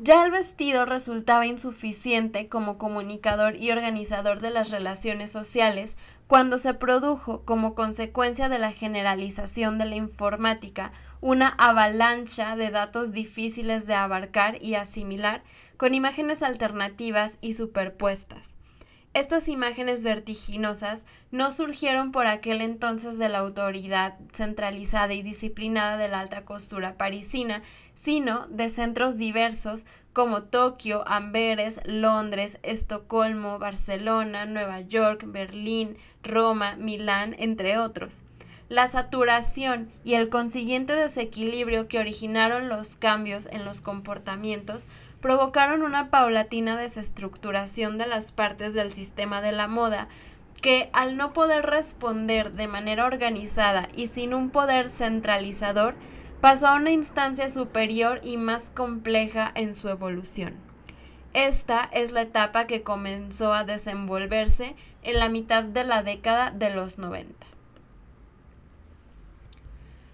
Ya 0.02 0.24
el 0.24 0.30
vestido 0.30 0.86
resultaba 0.86 1.44
insuficiente 1.44 2.48
como 2.48 2.78
comunicador 2.78 3.56
y 3.56 3.70
organizador 3.70 4.40
de 4.40 4.50
las 4.50 4.70
relaciones 4.70 5.30
sociales 5.30 5.98
cuando 6.26 6.56
se 6.56 6.72
produjo, 6.72 7.42
como 7.44 7.74
consecuencia 7.74 8.48
de 8.48 8.58
la 8.58 8.72
generalización 8.72 9.76
de 9.76 9.84
la 9.84 9.96
informática, 9.96 10.90
una 11.20 11.48
avalancha 11.48 12.56
de 12.56 12.70
datos 12.70 13.12
difíciles 13.12 13.86
de 13.86 13.92
abarcar 13.92 14.56
y 14.62 14.74
asimilar, 14.74 15.42
con 15.76 15.92
imágenes 15.92 16.42
alternativas 16.42 17.36
y 17.42 17.52
superpuestas. 17.52 18.56
Estas 19.12 19.48
imágenes 19.48 20.04
vertiginosas 20.04 21.04
no 21.32 21.50
surgieron 21.50 22.12
por 22.12 22.28
aquel 22.28 22.60
entonces 22.60 23.18
de 23.18 23.28
la 23.28 23.38
autoridad 23.38 24.14
centralizada 24.32 25.12
y 25.14 25.22
disciplinada 25.22 25.96
de 25.96 26.06
la 26.06 26.20
alta 26.20 26.44
costura 26.44 26.96
parisina, 26.96 27.60
sino 27.92 28.46
de 28.46 28.68
centros 28.68 29.18
diversos 29.18 29.84
como 30.12 30.44
Tokio, 30.44 31.06
Amberes, 31.08 31.80
Londres, 31.84 32.60
Estocolmo, 32.62 33.58
Barcelona, 33.58 34.46
Nueva 34.46 34.80
York, 34.80 35.24
Berlín, 35.26 35.96
Roma, 36.22 36.76
Milán, 36.76 37.34
entre 37.40 37.78
otros. 37.78 38.22
La 38.68 38.86
saturación 38.86 39.90
y 40.04 40.14
el 40.14 40.28
consiguiente 40.28 40.94
desequilibrio 40.94 41.88
que 41.88 41.98
originaron 41.98 42.68
los 42.68 42.94
cambios 42.94 43.46
en 43.50 43.64
los 43.64 43.80
comportamientos 43.80 44.86
provocaron 45.20 45.82
una 45.82 46.10
paulatina 46.10 46.76
desestructuración 46.76 47.98
de 47.98 48.06
las 48.06 48.32
partes 48.32 48.74
del 48.74 48.92
sistema 48.92 49.42
de 49.42 49.52
la 49.52 49.68
moda 49.68 50.08
que 50.60 50.90
al 50.92 51.16
no 51.16 51.32
poder 51.32 51.64
responder 51.66 52.52
de 52.52 52.68
manera 52.68 53.06
organizada 53.06 53.88
y 53.96 54.08
sin 54.08 54.34
un 54.34 54.50
poder 54.50 54.88
centralizador, 54.88 55.94
pasó 56.40 56.68
a 56.68 56.74
una 56.74 56.90
instancia 56.90 57.48
superior 57.48 58.20
y 58.22 58.36
más 58.36 58.70
compleja 58.70 59.50
en 59.54 59.74
su 59.74 59.88
evolución. 59.88 60.54
Esta 61.32 61.88
es 61.92 62.12
la 62.12 62.22
etapa 62.22 62.66
que 62.66 62.82
comenzó 62.82 63.52
a 63.52 63.64
desenvolverse 63.64 64.74
en 65.02 65.18
la 65.18 65.28
mitad 65.28 65.62
de 65.62 65.84
la 65.84 66.02
década 66.02 66.50
de 66.50 66.70
los 66.70 66.98
90. 66.98 67.46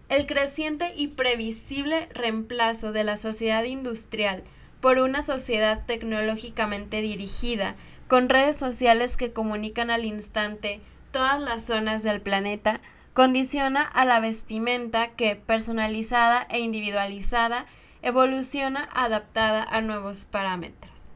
El 0.08 0.26
creciente 0.26 0.92
y 0.94 1.08
previsible 1.08 2.08
reemplazo 2.12 2.92
de 2.92 3.02
la 3.02 3.16
sociedad 3.16 3.64
industrial 3.64 4.44
por 4.86 5.00
una 5.00 5.20
sociedad 5.20 5.82
tecnológicamente 5.84 7.02
dirigida, 7.02 7.74
con 8.06 8.28
redes 8.28 8.56
sociales 8.56 9.16
que 9.16 9.32
comunican 9.32 9.90
al 9.90 10.04
instante 10.04 10.80
todas 11.10 11.40
las 11.40 11.64
zonas 11.64 12.04
del 12.04 12.20
planeta, 12.20 12.80
condiciona 13.12 13.82
a 13.82 14.04
la 14.04 14.20
vestimenta 14.20 15.08
que, 15.08 15.34
personalizada 15.34 16.46
e 16.50 16.60
individualizada, 16.60 17.66
evoluciona 18.00 18.88
adaptada 18.94 19.64
a 19.64 19.80
nuevos 19.80 20.24
parámetros. 20.24 21.14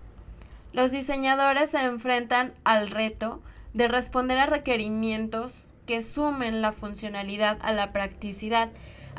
Los 0.72 0.90
diseñadores 0.90 1.70
se 1.70 1.84
enfrentan 1.84 2.52
al 2.64 2.90
reto 2.90 3.40
de 3.72 3.86
responder 3.86 4.38
a 4.38 4.46
requerimientos 4.46 5.74
que 5.86 6.02
sumen 6.02 6.60
la 6.60 6.72
funcionalidad 6.72 7.58
a 7.62 7.70
la 7.70 7.92
practicidad 7.92 8.70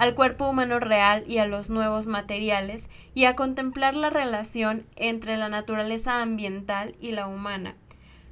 al 0.01 0.15
cuerpo 0.15 0.49
humano 0.49 0.79
real 0.79 1.23
y 1.27 1.37
a 1.37 1.45
los 1.45 1.69
nuevos 1.69 2.07
materiales 2.07 2.89
y 3.13 3.25
a 3.25 3.35
contemplar 3.35 3.93
la 3.93 4.09
relación 4.09 4.83
entre 4.95 5.37
la 5.37 5.47
naturaleza 5.47 6.23
ambiental 6.23 6.95
y 6.99 7.11
la 7.11 7.27
humana. 7.27 7.75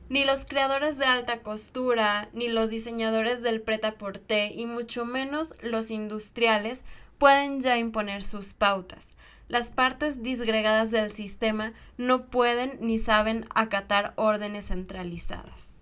Ni 0.10 0.26
los 0.26 0.46
creadores 0.46 0.98
de 0.98 1.06
alta 1.06 1.44
costura, 1.44 2.28
ni 2.34 2.48
los 2.48 2.72
diseñadores 2.72 3.44
del 3.44 3.62
preta-porter 3.62 4.52
y 4.52 4.66
mucho 4.66 5.06
menos 5.06 5.54
los 5.62 5.92
industriales 5.92 6.86
pueden 7.20 7.60
ya 7.60 7.78
imponer 7.78 8.24
sus 8.24 8.56
pautas. 8.56 9.16
Las 9.48 9.70
partes 9.70 10.24
disgregadas 10.24 10.90
del 10.90 11.12
sistema 11.12 11.74
no 11.98 12.32
pueden 12.32 12.80
ni 12.82 12.98
saben 12.98 13.46
acatar 13.54 14.14
órdenes 14.16 14.70
centralizadas. 14.70 15.79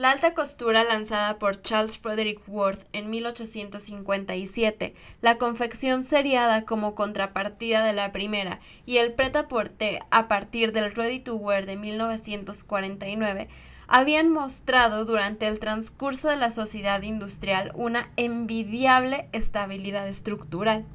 La 0.00 0.12
alta 0.12 0.32
costura 0.32 0.82
lanzada 0.82 1.38
por 1.38 1.60
Charles 1.60 1.98
Frederick 1.98 2.40
Worth 2.48 2.86
en 2.94 3.10
1857, 3.10 4.94
la 5.20 5.36
confección 5.36 6.04
seriada 6.04 6.64
como 6.64 6.94
contrapartida 6.94 7.84
de 7.84 7.92
la 7.92 8.10
primera 8.10 8.60
y 8.86 8.96
el 8.96 9.12
prêt-à-porter 9.12 9.98
a 10.10 10.26
partir 10.26 10.72
del 10.72 10.94
ready 10.94 11.20
to 11.20 11.34
wear 11.34 11.66
de 11.66 11.76
1949 11.76 13.50
habían 13.88 14.30
mostrado 14.30 15.04
durante 15.04 15.46
el 15.48 15.60
transcurso 15.60 16.30
de 16.30 16.36
la 16.36 16.50
sociedad 16.50 17.02
industrial 17.02 17.70
una 17.74 18.08
envidiable 18.16 19.28
estabilidad 19.32 20.08
estructural. 20.08 20.86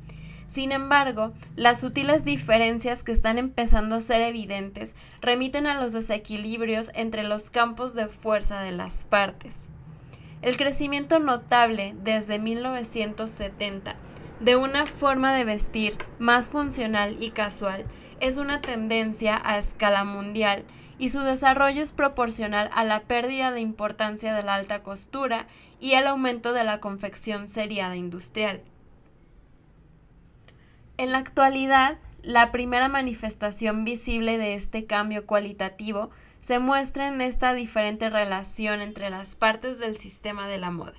Sin 0.47 0.71
embargo, 0.71 1.33
las 1.55 1.79
sutiles 1.79 2.23
diferencias 2.23 3.03
que 3.03 3.11
están 3.11 3.37
empezando 3.37 3.95
a 3.95 4.01
ser 4.01 4.21
evidentes 4.21 4.95
remiten 5.21 5.65
a 5.65 5.79
los 5.79 5.93
desequilibrios 5.93 6.91
entre 6.93 7.23
los 7.23 7.49
campos 7.49 7.95
de 7.95 8.07
fuerza 8.07 8.61
de 8.61 8.71
las 8.71 9.05
partes. 9.05 9.69
El 10.41 10.57
crecimiento 10.57 11.19
notable 11.19 11.95
desde 12.03 12.37
1970 12.37 13.95
de 14.39 14.55
una 14.55 14.85
forma 14.85 15.33
de 15.33 15.45
vestir 15.45 15.97
más 16.19 16.49
funcional 16.49 17.17
y 17.19 17.31
casual 17.31 17.85
es 18.19 18.37
una 18.37 18.61
tendencia 18.61 19.41
a 19.43 19.57
escala 19.57 20.03
mundial 20.03 20.63
y 20.97 21.09
su 21.09 21.21
desarrollo 21.21 21.81
es 21.81 21.91
proporcional 21.91 22.69
a 22.73 22.83
la 22.83 23.01
pérdida 23.03 23.51
de 23.51 23.61
importancia 23.61 24.33
de 24.33 24.43
la 24.43 24.55
alta 24.55 24.83
costura 24.83 25.47
y 25.79 25.95
al 25.95 26.07
aumento 26.07 26.53
de 26.53 26.63
la 26.63 26.79
confección 26.79 27.47
seriada 27.47 27.95
industrial. 27.95 28.61
En 30.97 31.11
la 31.11 31.17
actualidad, 31.17 31.97
la 32.23 32.51
primera 32.51 32.87
manifestación 32.87 33.83
visible 33.83 34.37
de 34.37 34.53
este 34.53 34.85
cambio 34.85 35.25
cualitativo 35.25 36.09
se 36.39 36.59
muestra 36.59 37.07
en 37.09 37.19
esta 37.19 37.53
diferente 37.53 38.09
relación 38.09 38.81
entre 38.81 39.09
las 39.09 39.35
partes 39.35 39.77
del 39.77 39.97
sistema 39.97 40.47
de 40.47 40.57
la 40.57 40.71
moda. 40.71 40.93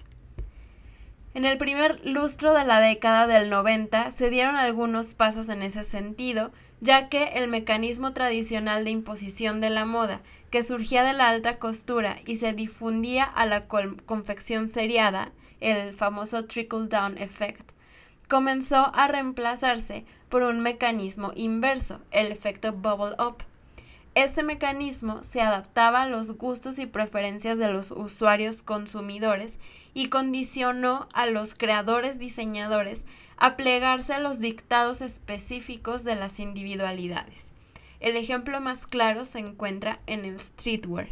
En 1.33 1.45
el 1.45 1.57
primer 1.57 2.01
lustro 2.05 2.53
de 2.53 2.65
la 2.65 2.81
década 2.81 3.27
del 3.27 3.49
90 3.49 4.11
se 4.11 4.29
dieron 4.29 4.57
algunos 4.57 5.15
pasos 5.15 5.49
en 5.49 5.63
ese 5.63 5.83
sentido, 5.83 6.51
ya 6.81 7.09
que 7.09 7.25
el 7.35 7.49
mecanismo 7.49 8.13
tradicional 8.13 8.85
de 8.85 8.91
imposición 8.91 9.61
de 9.61 9.71
la 9.71 9.87
moda, 9.87 10.21
que 10.51 10.63
surgía 10.63 11.05
de 11.05 11.15
la 11.15 11.29
alta 11.29 11.59
costura 11.59 12.17
y 12.27 12.37
se 12.37 12.53
difundía 12.53 13.25
a 13.25 13.47
la 13.47 13.67
confección 13.67 14.69
seriada, 14.69 15.33
el 15.61 15.93
famoso 15.93 16.45
trickle-down 16.45 17.19
effect, 17.19 17.73
comenzó 18.29 18.95
a 18.95 19.09
reemplazarse 19.09 20.05
por 20.29 20.43
un 20.43 20.61
mecanismo 20.62 21.33
inverso, 21.35 22.01
el 22.11 22.33
efecto 22.33 22.73
bubble 22.73 23.17
up. 23.23 23.45
Este 24.15 24.43
mecanismo 24.43 25.23
se 25.23 25.43
adaptaba 25.43 26.03
a 26.03 26.09
los 26.09 26.39
gustos 26.39 26.79
y 26.79 26.87
preferencias 26.87 27.59
de 27.59 27.69
los 27.69 27.91
usuarios 27.91 28.62
consumidores 28.62 29.59
y 29.93 30.09
condicionó 30.09 31.07
a 31.12 31.27
los 31.27 31.55
creadores 31.55 32.19
diseñadores 32.19 33.05
a 33.37 33.57
plegarse 33.57 34.15
a 34.15 34.19
los 34.19 34.41
dictados 34.41 35.03
específicos 35.03 36.03
de 36.03 36.17
las 36.17 36.41
individualidades. 36.41 37.53
El 38.01 38.17
ejemplo 38.17 38.61
más 38.61 38.87
claro 38.87 39.25
se 39.27 39.39
encuentra 39.39 40.01
en 40.07 40.25
el 40.25 40.41
streetwear. 40.41 41.09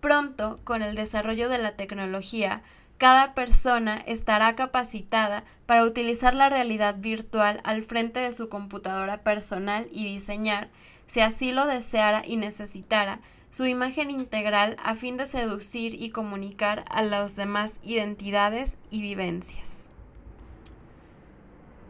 Pronto, 0.00 0.60
con 0.64 0.82
el 0.82 0.94
desarrollo 0.94 1.48
de 1.48 1.58
la 1.58 1.76
tecnología, 1.76 2.62
cada 2.98 3.34
persona 3.34 4.02
estará 4.06 4.54
capacitada 4.56 5.44
para 5.66 5.84
utilizar 5.84 6.34
la 6.34 6.48
realidad 6.48 6.96
virtual 6.98 7.60
al 7.64 7.82
frente 7.82 8.20
de 8.20 8.32
su 8.32 8.48
computadora 8.48 9.22
personal 9.22 9.86
y 9.90 10.04
diseñar, 10.04 10.70
si 11.06 11.20
así 11.20 11.52
lo 11.52 11.66
deseara 11.66 12.22
y 12.24 12.36
necesitara, 12.36 13.20
su 13.50 13.66
imagen 13.66 14.10
integral 14.10 14.76
a 14.82 14.94
fin 14.94 15.16
de 15.16 15.26
seducir 15.26 15.94
y 15.94 16.10
comunicar 16.10 16.84
a 16.90 17.02
las 17.02 17.36
demás 17.36 17.80
identidades 17.82 18.78
y 18.90 19.02
vivencias. 19.02 19.88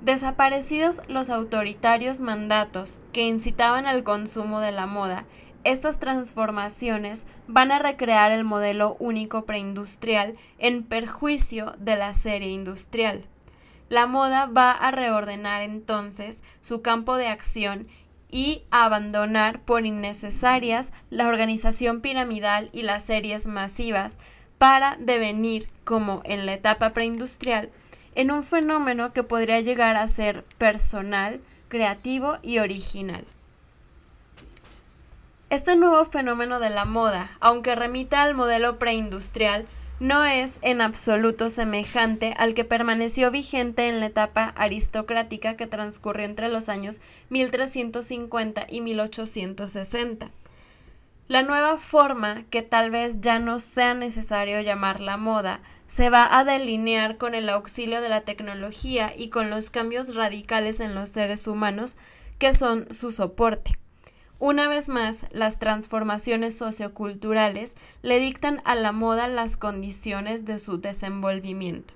Desaparecidos 0.00 1.02
los 1.08 1.30
autoritarios 1.30 2.20
mandatos 2.20 3.00
que 3.12 3.26
incitaban 3.26 3.86
al 3.86 4.04
consumo 4.04 4.60
de 4.60 4.70
la 4.70 4.86
moda 4.86 5.24
estas 5.70 5.98
transformaciones 5.98 7.26
van 7.46 7.72
a 7.72 7.78
recrear 7.78 8.32
el 8.32 8.44
modelo 8.44 8.96
único 8.98 9.44
preindustrial 9.44 10.34
en 10.58 10.82
perjuicio 10.82 11.74
de 11.78 11.96
la 11.96 12.14
serie 12.14 12.50
industrial. 12.50 13.24
La 13.88 14.06
moda 14.06 14.46
va 14.46 14.72
a 14.72 14.90
reordenar 14.90 15.62
entonces 15.62 16.42
su 16.60 16.82
campo 16.82 17.16
de 17.16 17.28
acción 17.28 17.86
y 18.30 18.62
abandonar 18.70 19.60
por 19.60 19.86
innecesarias 19.86 20.92
la 21.10 21.28
organización 21.28 22.00
piramidal 22.00 22.70
y 22.72 22.82
las 22.82 23.04
series 23.04 23.46
masivas 23.46 24.18
para 24.58 24.96
devenir, 24.98 25.68
como 25.84 26.22
en 26.24 26.46
la 26.46 26.54
etapa 26.54 26.92
preindustrial, 26.92 27.70
en 28.14 28.30
un 28.30 28.42
fenómeno 28.42 29.12
que 29.12 29.22
podría 29.22 29.60
llegar 29.60 29.96
a 29.96 30.08
ser 30.08 30.44
personal, 30.58 31.40
creativo 31.68 32.38
y 32.42 32.58
original. 32.58 33.24
Este 35.48 35.76
nuevo 35.76 36.04
fenómeno 36.04 36.58
de 36.58 36.70
la 36.70 36.84
moda, 36.84 37.30
aunque 37.38 37.76
remita 37.76 38.22
al 38.22 38.34
modelo 38.34 38.80
preindustrial, 38.80 39.68
no 40.00 40.24
es 40.24 40.58
en 40.62 40.80
absoluto 40.80 41.50
semejante 41.50 42.34
al 42.36 42.52
que 42.52 42.64
permaneció 42.64 43.30
vigente 43.30 43.88
en 43.88 44.00
la 44.00 44.06
etapa 44.06 44.52
aristocrática 44.56 45.56
que 45.56 45.68
transcurrió 45.68 46.24
entre 46.24 46.48
los 46.48 46.68
años 46.68 47.00
1350 47.28 48.66
y 48.68 48.80
1860. 48.80 50.32
La 51.28 51.42
nueva 51.42 51.78
forma, 51.78 52.44
que 52.50 52.62
tal 52.62 52.90
vez 52.90 53.20
ya 53.20 53.38
no 53.38 53.60
sea 53.60 53.94
necesario 53.94 54.60
llamarla 54.60 55.16
moda, 55.16 55.60
se 55.86 56.10
va 56.10 56.36
a 56.36 56.42
delinear 56.42 57.18
con 57.18 57.36
el 57.36 57.48
auxilio 57.50 58.00
de 58.00 58.08
la 58.08 58.22
tecnología 58.22 59.12
y 59.16 59.28
con 59.28 59.48
los 59.48 59.70
cambios 59.70 60.16
radicales 60.16 60.80
en 60.80 60.96
los 60.96 61.10
seres 61.10 61.46
humanos 61.46 61.98
que 62.40 62.52
son 62.52 62.92
su 62.92 63.12
soporte. 63.12 63.78
Una 64.38 64.68
vez 64.68 64.90
más, 64.90 65.24
las 65.30 65.58
transformaciones 65.58 66.56
socioculturales 66.56 67.76
le 68.02 68.18
dictan 68.18 68.60
a 68.64 68.74
la 68.74 68.92
moda 68.92 69.28
las 69.28 69.56
condiciones 69.56 70.44
de 70.44 70.58
su 70.58 70.78
desenvolvimiento. 70.78 71.94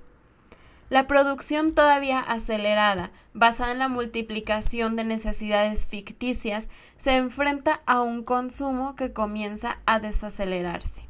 La 0.88 1.06
producción 1.06 1.74
todavía 1.74 2.18
acelerada, 2.18 3.12
basada 3.34 3.72
en 3.72 3.78
la 3.78 3.88
multiplicación 3.88 4.96
de 4.96 5.04
necesidades 5.04 5.86
ficticias, 5.86 6.70
se 6.96 7.14
enfrenta 7.14 7.82
a 7.86 8.00
un 8.00 8.24
consumo 8.24 8.96
que 8.96 9.12
comienza 9.12 9.78
a 9.86 10.00
desacelerarse. 10.00 11.02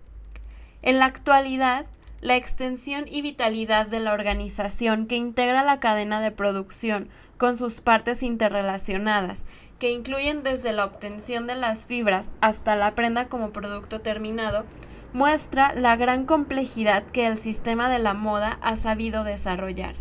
En 0.82 0.98
la 0.98 1.06
actualidad, 1.06 1.86
la 2.20 2.36
extensión 2.36 3.06
y 3.08 3.22
vitalidad 3.22 3.86
de 3.86 4.00
la 4.00 4.12
organización 4.12 5.06
que 5.06 5.16
integra 5.16 5.62
la 5.62 5.80
cadena 5.80 6.20
de 6.20 6.30
producción 6.30 7.08
con 7.38 7.56
sus 7.56 7.80
partes 7.80 8.22
interrelacionadas, 8.22 9.46
que 9.80 9.90
incluyen 9.90 10.44
desde 10.44 10.72
la 10.72 10.84
obtención 10.84 11.48
de 11.48 11.56
las 11.56 11.86
fibras 11.86 12.30
hasta 12.40 12.76
la 12.76 12.94
prenda 12.94 13.26
como 13.26 13.50
producto 13.50 14.00
terminado, 14.00 14.64
muestra 15.12 15.74
la 15.74 15.96
gran 15.96 16.24
complejidad 16.26 17.02
que 17.02 17.26
el 17.26 17.36
sistema 17.36 17.90
de 17.90 17.98
la 17.98 18.14
moda 18.14 18.60
ha 18.62 18.76
sabido 18.76 19.24
desarrollar. 19.24 19.96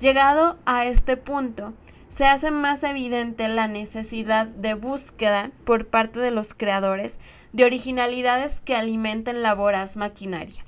Llegado 0.00 0.58
a 0.66 0.86
este 0.86 1.16
punto, 1.16 1.74
se 2.08 2.26
hace 2.26 2.50
más 2.50 2.82
evidente 2.82 3.46
la 3.48 3.68
necesidad 3.68 4.46
de 4.46 4.74
búsqueda 4.74 5.52
por 5.64 5.86
parte 5.86 6.18
de 6.18 6.32
los 6.32 6.54
creadores 6.54 7.20
de 7.52 7.64
originalidades 7.64 8.60
que 8.60 8.74
alimenten 8.74 9.42
la 9.42 9.54
voraz 9.54 9.96
maquinaria 9.96 10.64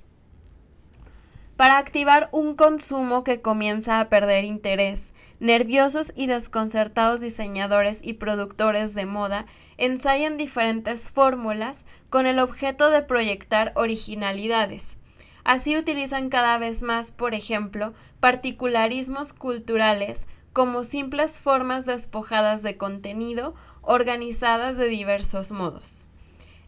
para 1.56 1.78
activar 1.78 2.28
un 2.32 2.54
consumo 2.54 3.24
que 3.24 3.40
comienza 3.40 4.00
a 4.00 4.08
perder 4.08 4.44
interés. 4.44 5.14
Nerviosos 5.44 6.14
y 6.16 6.26
desconcertados 6.26 7.20
diseñadores 7.20 8.00
y 8.02 8.14
productores 8.14 8.94
de 8.94 9.04
moda 9.04 9.44
ensayan 9.76 10.38
diferentes 10.38 11.10
fórmulas 11.10 11.84
con 12.08 12.24
el 12.24 12.38
objeto 12.38 12.88
de 12.88 13.02
proyectar 13.02 13.70
originalidades. 13.76 14.96
Así 15.44 15.76
utilizan 15.76 16.30
cada 16.30 16.56
vez 16.56 16.82
más, 16.82 17.12
por 17.12 17.34
ejemplo, 17.34 17.92
particularismos 18.20 19.34
culturales 19.34 20.28
como 20.54 20.82
simples 20.82 21.40
formas 21.40 21.84
despojadas 21.84 22.62
de 22.62 22.78
contenido 22.78 23.54
organizadas 23.82 24.78
de 24.78 24.88
diversos 24.88 25.52
modos. 25.52 26.06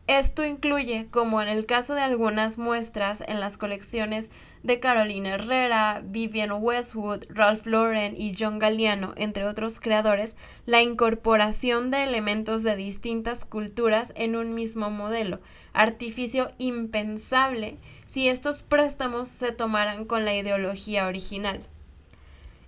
Esto 0.07 0.45
incluye, 0.45 1.09
como 1.11 1.43
en 1.43 1.49
el 1.49 1.67
caso 1.67 1.95
de 1.95 2.01
algunas 2.01 2.59
muestras 2.59 3.25
en 3.27 3.41
las 3.41 3.59
colecciones 3.59 4.31
de 4.63 4.79
Carolina 4.79 5.31
Herrera, 5.31 6.01
Vivian 6.05 6.53
Westwood, 6.53 7.25
Ralph 7.29 7.67
Lauren 7.67 8.15
y 8.17 8.33
John 8.39 8.61
Galliano, 8.61 9.15
entre 9.17 9.45
otros 9.45 9.81
creadores, 9.81 10.37
la 10.65 10.81
incorporación 10.81 11.91
de 11.91 12.05
elementos 12.05 12.63
de 12.63 12.77
distintas 12.77 13.45
culturas 13.45 14.13
en 14.15 14.37
un 14.37 14.55
mismo 14.55 14.91
modelo, 14.91 15.41
artificio 15.73 16.53
impensable 16.59 17.77
si 18.07 18.29
estos 18.29 18.63
préstamos 18.63 19.27
se 19.27 19.51
tomaran 19.51 20.05
con 20.05 20.25
la 20.25 20.37
ideología 20.37 21.09
original. 21.09 21.67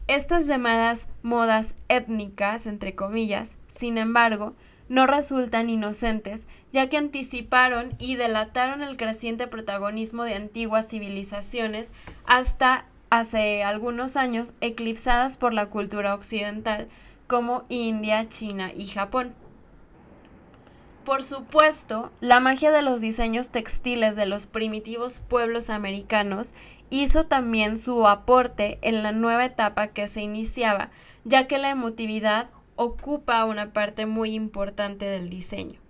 Estas 0.09 0.49
llamadas 0.49 1.07
modas 1.23 1.77
étnicas, 1.89 2.67
entre 2.67 2.97
comillas, 2.97 3.59
sin 3.69 3.97
embargo, 3.97 4.57
no 4.89 5.07
resultan 5.07 5.71
inocentes, 5.71 6.47
ya 6.73 6.89
que 6.89 6.97
anticiparon 6.97 7.95
y 7.99 8.17
delataron 8.17 8.83
el 8.83 8.97
creciente 8.97 9.47
protagonismo 9.47 10.25
de 10.25 10.35
antiguas 10.35 10.89
civilizaciones 10.89 11.93
hasta 12.27 12.87
hace 13.11 13.63
algunos 13.63 14.17
años 14.17 14.55
eclipsadas 14.61 15.37
por 15.37 15.55
la 15.55 15.67
cultura 15.67 16.15
occidental 16.15 16.89
como 17.27 17.65
India, 17.69 18.29
China 18.29 18.71
y 18.75 18.87
Japón. 18.87 19.35
Por 21.05 21.23
supuesto, 21.23 22.11
la 22.21 22.39
magia 22.39 22.71
de 22.71 22.83
los 22.83 23.01
diseños 23.01 23.49
textiles 23.49 24.15
de 24.15 24.27
los 24.27 24.47
primitivos 24.47 25.21
pueblos 25.21 25.71
americanos 25.71 26.53
hizo 26.91 27.25
también 27.25 27.79
su 27.79 28.07
aporte 28.07 28.79
en 28.83 29.03
la 29.03 29.13
nueva 29.13 29.47
etapa 29.47 29.87
que 29.89 30.07
se 30.07 30.21
iniciaba, 30.21 30.91
ya 31.25 31.47
que 31.47 31.59
la 31.59 31.71
emotividad 31.71 32.51
ocupa 32.79 33.45
una 33.45 33.73
parte 33.73 34.07
muy 34.07 34.35
importante 34.35 35.05
del 35.05 35.29
diseño. 35.29 35.81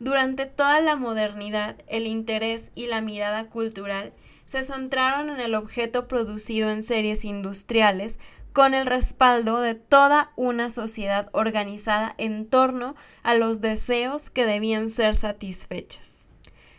Durante 0.00 0.46
toda 0.46 0.80
la 0.80 0.96
modernidad, 0.96 1.76
el 1.86 2.06
interés 2.06 2.72
y 2.74 2.86
la 2.86 3.00
mirada 3.00 3.48
cultural 3.50 4.12
se 4.46 4.62
centraron 4.62 5.28
en 5.28 5.38
el 5.38 5.54
objeto 5.54 6.08
producido 6.08 6.70
en 6.70 6.82
series 6.82 7.24
industriales 7.24 8.18
con 8.54 8.72
el 8.72 8.86
respaldo 8.86 9.60
de 9.60 9.74
toda 9.74 10.32
una 10.34 10.70
sociedad 10.70 11.28
organizada 11.32 12.14
en 12.18 12.46
torno 12.46 12.96
a 13.22 13.34
los 13.34 13.60
deseos 13.60 14.30
que 14.30 14.46
debían 14.46 14.88
ser 14.90 15.14
satisfechos. 15.14 16.30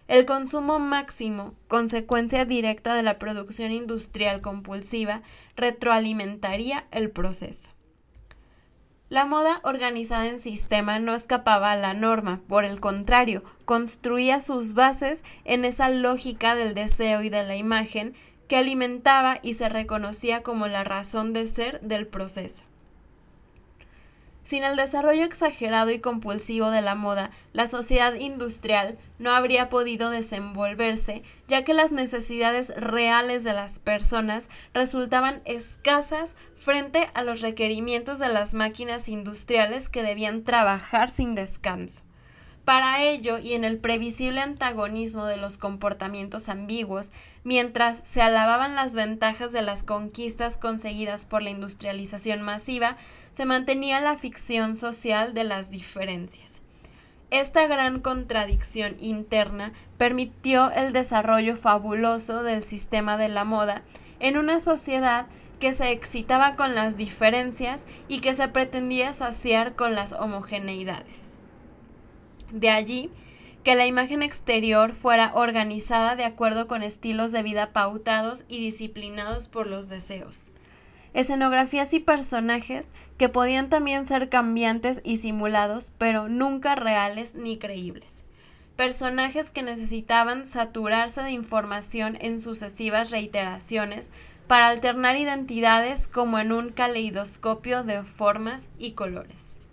El 0.07 0.25
consumo 0.25 0.79
máximo, 0.79 1.53
consecuencia 1.67 2.45
directa 2.45 2.95
de 2.95 3.03
la 3.03 3.19
producción 3.19 3.71
industrial 3.71 4.41
compulsiva, 4.41 5.21
retroalimentaría 5.55 6.87
el 6.91 7.11
proceso. 7.11 7.74
La 9.07 9.23
moda 9.23 9.59
organizada 9.63 10.25
en 10.27 10.39
sistema 10.39 10.97
no 10.97 11.13
escapaba 11.13 11.71
a 11.71 11.75
la 11.75 11.93
norma, 11.93 12.41
por 12.47 12.65
el 12.65 12.79
contrario, 12.79 13.43
construía 13.63 14.39
sus 14.39 14.73
bases 14.73 15.23
en 15.43 15.63
esa 15.63 15.89
lógica 15.89 16.55
del 16.55 16.73
deseo 16.73 17.21
y 17.21 17.29
de 17.29 17.43
la 17.43 17.55
imagen 17.55 18.15
que 18.47 18.57
alimentaba 18.57 19.37
y 19.43 19.53
se 19.53 19.69
reconocía 19.69 20.41
como 20.41 20.67
la 20.67 20.83
razón 20.83 21.33
de 21.33 21.45
ser 21.45 21.81
del 21.81 22.07
proceso. 22.07 22.65
Sin 24.45 24.63
el 24.63 24.75
desarrollo 24.75 25.23
exagerado 25.23 25.89
y 25.89 25.97
compulsivo 25.97 26.69
de 26.69 26.83
la 26.83 26.93
moda, 26.93 27.31
la 27.51 27.65
sociedad 27.65 28.13
industrial 28.13 28.95
no 29.17 29.31
habría 29.31 29.69
podido 29.69 30.11
desenvolverse, 30.11 31.23
ya 31.47 31.63
que 31.63 31.73
las 31.73 31.91
necesidades 31.91 32.71
reales 32.77 33.43
de 33.43 33.53
las 33.53 33.79
personas 33.79 34.51
resultaban 34.71 35.41
escasas 35.45 36.35
frente 36.53 37.09
a 37.15 37.23
los 37.23 37.41
requerimientos 37.41 38.19
de 38.19 38.29
las 38.29 38.53
máquinas 38.53 39.09
industriales 39.09 39.89
que 39.89 40.03
debían 40.03 40.43
trabajar 40.43 41.09
sin 41.09 41.33
descanso. 41.33 42.03
Para 42.65 43.03
ello, 43.03 43.39
y 43.39 43.53
en 43.53 43.63
el 43.63 43.79
previsible 43.79 44.41
antagonismo 44.41 45.25
de 45.25 45.37
los 45.37 45.57
comportamientos 45.57 46.49
ambiguos, 46.49 47.13
mientras 47.45 48.01
se 48.03 48.21
alababan 48.21 48.75
las 48.75 48.95
ventajas 48.95 49.53
de 49.53 49.61
las 49.61 49.83
conquistas 49.83 50.57
conseguidas 50.57 51.25
por 51.25 51.43
la 51.43 51.51
industrialización 51.51 52.41
masiva, 52.41 52.97
se 53.31 53.45
mantenía 53.45 54.01
la 54.01 54.17
ficción 54.17 54.75
social 54.75 55.33
de 55.33 55.45
las 55.45 55.69
diferencias. 55.69 56.61
Esta 57.29 57.67
gran 57.67 57.99
contradicción 57.99 58.97
interna 58.99 59.73
permitió 59.97 60.71
el 60.71 60.91
desarrollo 60.91 61.55
fabuloso 61.55 62.43
del 62.43 62.63
sistema 62.63 63.15
de 63.15 63.29
la 63.29 63.43
moda 63.43 63.83
en 64.19 64.37
una 64.37 64.59
sociedad 64.59 65.27
que 65.59 65.71
se 65.71 65.91
excitaba 65.91 66.55
con 66.55 66.73
las 66.75 66.97
diferencias 66.97 67.85
y 68.07 68.21
que 68.21 68.33
se 68.33 68.47
pretendía 68.47 69.13
saciar 69.13 69.75
con 69.75 69.93
las 69.93 70.13
homogeneidades. 70.13 71.39
De 72.51 72.69
allí 72.69 73.11
que 73.65 73.73
la 73.73 73.87
imagen 73.87 74.21
exterior 74.21 74.93
fuera 74.93 75.31
organizada 75.33 76.15
de 76.15 76.23
acuerdo 76.23 76.67
con 76.67 76.83
estilos 76.83 77.31
de 77.31 77.41
vida 77.41 77.73
pautados 77.73 78.45
y 78.47 78.59
disciplinados 78.59 79.47
por 79.47 79.65
los 79.65 79.89
deseos. 79.89 80.51
Escenografías 81.15 81.91
y 81.93 81.99
personajes 81.99 82.91
que 83.17 83.27
podían 83.27 83.69
también 83.69 84.05
ser 84.05 84.29
cambiantes 84.29 85.01
y 85.03 85.17
simulados, 85.17 85.91
pero 85.97 86.29
nunca 86.29 86.75
reales 86.75 87.33
ni 87.33 87.57
creíbles. 87.57 88.23
Personajes 88.75 89.49
que 89.49 89.63
necesitaban 89.63 90.45
saturarse 90.45 91.23
de 91.23 91.31
información 91.31 92.19
en 92.21 92.39
sucesivas 92.39 93.09
reiteraciones 93.09 94.11
para 94.45 94.67
alternar 94.67 95.17
identidades 95.17 96.07
como 96.07 96.37
en 96.37 96.51
un 96.51 96.69
caleidoscopio 96.69 97.83
de 97.83 98.03
formas 98.03 98.69
y 98.77 98.91
colores. 98.91 99.64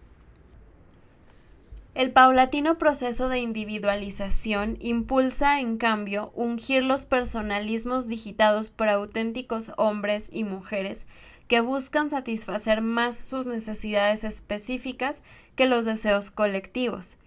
El 1.95 2.11
paulatino 2.11 2.79
proceso 2.79 3.29
de 3.29 3.41
individualización 3.41 4.79
impulsa, 4.81 5.61
en 5.61 5.77
cambio, 5.77 6.33
ungir 6.35 6.83
los 6.83 7.05
personalismos 7.05 8.09
digitados 8.09 8.71
por 8.71 8.89
auténticos 8.89 9.73
hombres 9.77 10.31
y 10.33 10.45
mujeres 10.45 11.07
que 11.49 11.61
buscan 11.61 12.09
satisfacer 12.09 12.81
más 12.81 13.19
sus 13.19 13.47
necesidades 13.47 14.25
específicas 14.25 15.23
que 15.55 15.67
los 15.67 15.85
deseos 15.85 16.31
colectivos. 16.31 17.19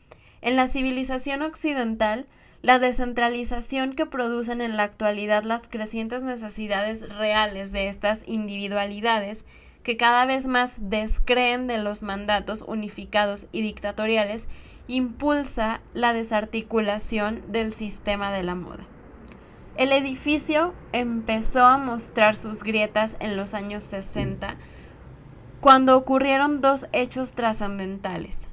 En 0.42 0.56
la 0.56 0.66
civilización 0.66 1.44
occidental, 1.44 2.26
la 2.64 2.80
descentralización 2.80 3.94
que 3.94 4.08
producen 4.08 4.62
en 4.62 4.78
la 4.78 4.84
actualidad 4.84 5.44
las 5.44 5.68
crecientes 5.68 6.24
necesidades 6.24 7.08
reales 7.08 7.72
de 7.72 7.88
estas 7.88 8.24
individualidades 8.28 9.46
que 9.86 9.98
cada 9.98 10.26
vez 10.26 10.48
más 10.48 10.90
descreen 10.90 11.68
de 11.68 11.78
los 11.78 12.02
mandatos 12.02 12.66
unificados 12.68 13.46
y 13.52 13.62
dictatoriales, 13.62 14.48
impulsa 14.88 15.80
la 15.94 16.12
desarticulación 16.12 17.44
del 17.52 17.72
sistema 17.72 18.32
de 18.32 18.42
la 18.42 18.56
moda. 18.56 18.84
El 19.78 19.92
edificio 19.92 20.74
empezó 20.92 21.68
a 21.68 21.78
mostrar 21.78 22.36
sus 22.36 22.64
grietas 22.64 23.16
en 23.20 23.38
los 23.38 23.54
años 23.54 23.84
60, 23.84 24.56
cuando 25.62 25.96
ocurrieron 25.96 26.62
dos 26.62 26.88
hechos 26.92 27.34
trascendentales. 27.34 28.48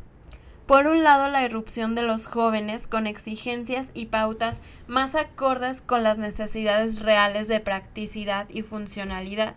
Por 0.66 0.86
un 0.86 1.02
lado, 1.02 1.30
la 1.30 1.44
irrupción 1.44 1.94
de 1.94 2.02
los 2.02 2.26
jóvenes 2.26 2.86
con 2.86 3.06
exigencias 3.06 3.90
y 3.94 4.06
pautas 4.06 4.60
más 4.86 5.14
acordes 5.14 5.80
con 5.80 6.02
las 6.02 6.18
necesidades 6.18 7.00
reales 7.00 7.48
de 7.48 7.60
practicidad 7.60 8.50
y 8.50 8.60
funcionalidad. 8.60 9.54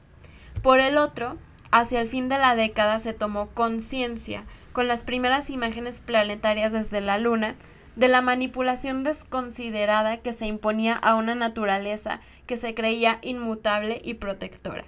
Por 0.61 0.79
el 0.79 0.97
otro, 0.97 1.37
hacia 1.79 1.99
el 1.99 2.07
fin 2.07 2.29
de 2.29 2.37
la 2.37 2.55
década 2.55 2.99
se 2.99 3.11
tomó 3.11 3.49
conciencia, 3.49 4.45
con 4.71 4.87
las 4.87 5.03
primeras 5.03 5.49
imágenes 5.49 5.99
planetarias 5.99 6.71
desde 6.71 7.01
la 7.01 7.17
Luna, 7.17 7.55
de 7.97 8.07
la 8.07 8.21
manipulación 8.21 9.03
desconsiderada 9.03 10.17
que 10.17 10.31
se 10.31 10.45
imponía 10.45 10.93
a 10.93 11.15
una 11.15 11.35
naturaleza 11.35 12.21
que 12.45 12.55
se 12.55 12.73
creía 12.73 13.19
inmutable 13.23 14.01
y 14.03 14.15
protectora. 14.15 14.85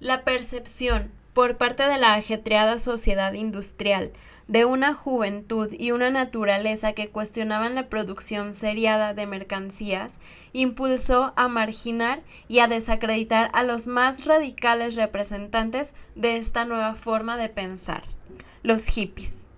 La 0.00 0.24
percepción, 0.24 1.12
por 1.34 1.56
parte 1.56 1.86
de 1.88 1.98
la 1.98 2.14
ajetreada 2.14 2.78
sociedad 2.78 3.32
industrial, 3.32 4.12
de 4.46 4.64
una 4.64 4.94
juventud 4.94 5.72
y 5.72 5.92
una 5.92 6.10
naturaleza 6.10 6.92
que 6.92 7.08
cuestionaban 7.08 7.74
la 7.74 7.88
producción 7.88 8.52
seriada 8.52 9.14
de 9.14 9.26
mercancías, 9.26 10.20
impulsó 10.52 11.32
a 11.36 11.48
marginar 11.48 12.22
y 12.48 12.58
a 12.58 12.68
desacreditar 12.68 13.50
a 13.54 13.62
los 13.62 13.86
más 13.86 14.26
radicales 14.26 14.96
representantes 14.96 15.94
de 16.14 16.36
esta 16.36 16.64
nueva 16.64 16.94
forma 16.94 17.36
de 17.36 17.48
pensar, 17.48 18.04
los 18.62 18.86
hippies. 18.86 19.48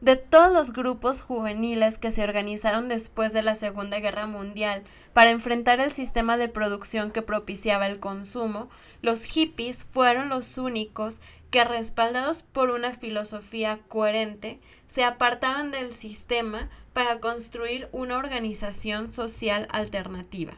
De 0.00 0.16
todos 0.16 0.52
los 0.52 0.72
grupos 0.72 1.22
juveniles 1.22 1.96
que 1.96 2.10
se 2.10 2.24
organizaron 2.24 2.88
después 2.88 3.32
de 3.32 3.42
la 3.42 3.54
Segunda 3.54 4.00
Guerra 4.00 4.26
Mundial 4.26 4.82
para 5.12 5.30
enfrentar 5.30 5.78
el 5.78 5.92
sistema 5.92 6.36
de 6.36 6.48
producción 6.48 7.12
que 7.12 7.22
propiciaba 7.22 7.86
el 7.86 8.00
consumo, 8.00 8.68
los 9.00 9.22
hippies 9.22 9.84
fueron 9.84 10.28
los 10.28 10.58
únicos 10.58 11.20
que 11.52 11.62
respaldados 11.64 12.42
por 12.42 12.70
una 12.70 12.92
filosofía 12.92 13.78
coherente, 13.86 14.58
se 14.86 15.04
apartaban 15.04 15.70
del 15.70 15.92
sistema 15.92 16.70
para 16.94 17.20
construir 17.20 17.90
una 17.92 18.16
organización 18.16 19.12
social 19.12 19.68
alternativa. 19.70 20.54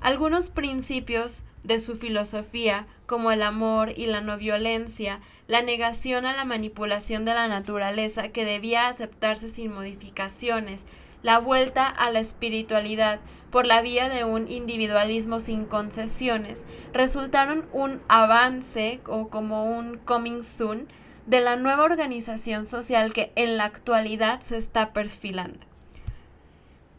Algunos 0.00 0.50
principios 0.50 1.44
de 1.64 1.78
su 1.78 1.96
filosofía, 1.96 2.86
como 3.06 3.32
el 3.32 3.42
amor 3.42 3.94
y 3.96 4.04
la 4.04 4.20
no 4.20 4.36
violencia, 4.36 5.20
la 5.48 5.62
negación 5.62 6.26
a 6.26 6.36
la 6.36 6.44
manipulación 6.44 7.24
de 7.24 7.32
la 7.32 7.48
naturaleza 7.48 8.28
que 8.28 8.44
debía 8.44 8.88
aceptarse 8.88 9.48
sin 9.48 9.72
modificaciones, 9.72 10.86
la 11.22 11.38
vuelta 11.38 11.88
a 11.88 12.10
la 12.10 12.20
espiritualidad 12.20 13.18
por 13.56 13.64
la 13.64 13.80
vía 13.80 14.10
de 14.10 14.22
un 14.22 14.52
individualismo 14.52 15.40
sin 15.40 15.64
concesiones, 15.64 16.66
resultaron 16.92 17.66
un 17.72 18.02
avance 18.06 19.00
o 19.06 19.28
como 19.28 19.78
un 19.78 19.96
coming 19.96 20.42
soon 20.42 20.86
de 21.24 21.40
la 21.40 21.56
nueva 21.56 21.84
organización 21.84 22.66
social 22.66 23.14
que 23.14 23.32
en 23.34 23.56
la 23.56 23.64
actualidad 23.64 24.40
se 24.40 24.58
está 24.58 24.92
perfilando. 24.92 25.64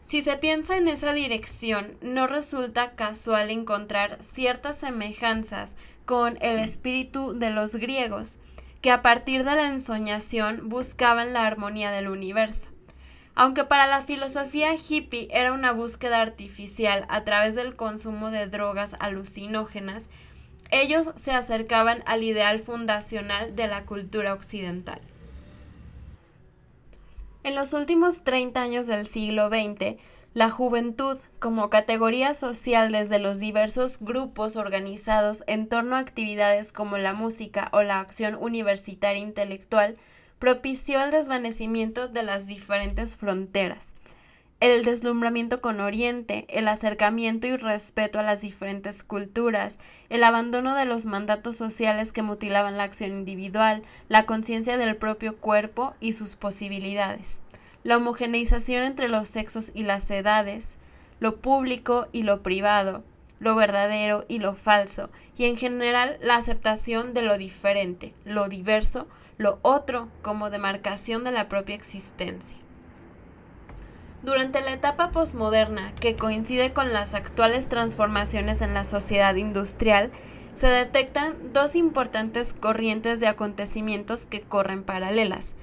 Si 0.02 0.20
se 0.20 0.36
piensa 0.36 0.76
en 0.76 0.88
esa 0.88 1.12
dirección, 1.12 1.96
no 2.02 2.26
resulta 2.26 2.96
casual 2.96 3.50
encontrar 3.50 4.18
ciertas 4.20 4.78
semejanzas 4.78 5.76
con 6.06 6.38
el 6.40 6.58
espíritu 6.58 7.38
de 7.38 7.50
los 7.50 7.76
griegos, 7.76 8.40
que 8.80 8.90
a 8.90 9.00
partir 9.00 9.44
de 9.44 9.54
la 9.54 9.68
ensoñación 9.68 10.68
buscaban 10.68 11.32
la 11.32 11.46
armonía 11.46 11.92
del 11.92 12.08
universo. 12.08 12.70
Aunque 13.40 13.62
para 13.62 13.86
la 13.86 14.02
filosofía 14.02 14.74
hippie 14.74 15.28
era 15.30 15.52
una 15.52 15.70
búsqueda 15.70 16.20
artificial 16.20 17.06
a 17.08 17.22
través 17.22 17.54
del 17.54 17.76
consumo 17.76 18.32
de 18.32 18.48
drogas 18.48 18.96
alucinógenas, 18.98 20.10
ellos 20.72 21.12
se 21.14 21.30
acercaban 21.30 22.02
al 22.06 22.24
ideal 22.24 22.58
fundacional 22.58 23.54
de 23.54 23.68
la 23.68 23.84
cultura 23.84 24.34
occidental. 24.34 25.00
En 27.44 27.54
los 27.54 27.74
últimos 27.74 28.24
30 28.24 28.60
años 28.60 28.88
del 28.88 29.06
siglo 29.06 29.50
XX, 29.50 30.00
la 30.34 30.50
juventud, 30.50 31.16
como 31.38 31.70
categoría 31.70 32.34
social 32.34 32.90
desde 32.90 33.20
los 33.20 33.38
diversos 33.38 34.00
grupos 34.00 34.56
organizados 34.56 35.44
en 35.46 35.68
torno 35.68 35.94
a 35.94 36.00
actividades 36.00 36.72
como 36.72 36.98
la 36.98 37.12
música 37.12 37.68
o 37.70 37.82
la 37.82 38.00
acción 38.00 38.36
universitaria 38.40 39.22
intelectual, 39.22 39.96
propició 40.38 41.02
el 41.02 41.10
desvanecimiento 41.10 42.08
de 42.08 42.22
las 42.22 42.46
diferentes 42.46 43.16
fronteras, 43.16 43.94
el 44.60 44.84
deslumbramiento 44.84 45.60
con 45.60 45.80
Oriente, 45.80 46.44
el 46.48 46.66
acercamiento 46.66 47.46
y 47.46 47.56
respeto 47.56 48.18
a 48.18 48.24
las 48.24 48.40
diferentes 48.40 49.04
culturas, 49.04 49.78
el 50.10 50.24
abandono 50.24 50.74
de 50.74 50.84
los 50.84 51.06
mandatos 51.06 51.56
sociales 51.56 52.12
que 52.12 52.22
mutilaban 52.22 52.76
la 52.76 52.82
acción 52.82 53.12
individual, 53.12 53.82
la 54.08 54.26
conciencia 54.26 54.76
del 54.76 54.96
propio 54.96 55.36
cuerpo 55.36 55.94
y 56.00 56.12
sus 56.12 56.34
posibilidades, 56.34 57.40
la 57.84 57.96
homogeneización 57.96 58.82
entre 58.82 59.08
los 59.08 59.28
sexos 59.28 59.70
y 59.74 59.84
las 59.84 60.10
edades, 60.10 60.76
lo 61.20 61.36
público 61.36 62.08
y 62.12 62.24
lo 62.24 62.42
privado, 62.42 63.04
lo 63.38 63.54
verdadero 63.54 64.24
y 64.26 64.40
lo 64.40 64.54
falso, 64.54 65.10
y 65.36 65.44
en 65.44 65.56
general 65.56 66.18
la 66.20 66.34
aceptación 66.34 67.14
de 67.14 67.22
lo 67.22 67.38
diferente, 67.38 68.12
lo 68.24 68.48
diverso, 68.48 69.06
lo 69.38 69.60
otro 69.62 70.08
como 70.20 70.50
demarcación 70.50 71.24
de 71.24 71.32
la 71.32 71.48
propia 71.48 71.76
existencia. 71.76 72.58
Durante 74.22 74.60
la 74.60 74.72
etapa 74.72 75.12
posmoderna, 75.12 75.94
que 75.94 76.16
coincide 76.16 76.72
con 76.72 76.92
las 76.92 77.14
actuales 77.14 77.68
transformaciones 77.68 78.60
en 78.60 78.74
la 78.74 78.82
sociedad 78.82 79.36
industrial, 79.36 80.10
se 80.54 80.66
detectan 80.66 81.52
dos 81.52 81.76
importantes 81.76 82.52
corrientes 82.52 83.20
de 83.20 83.28
acontecimientos 83.28 84.26
que 84.26 84.40
corren 84.40 84.82
paralelas. 84.82 85.54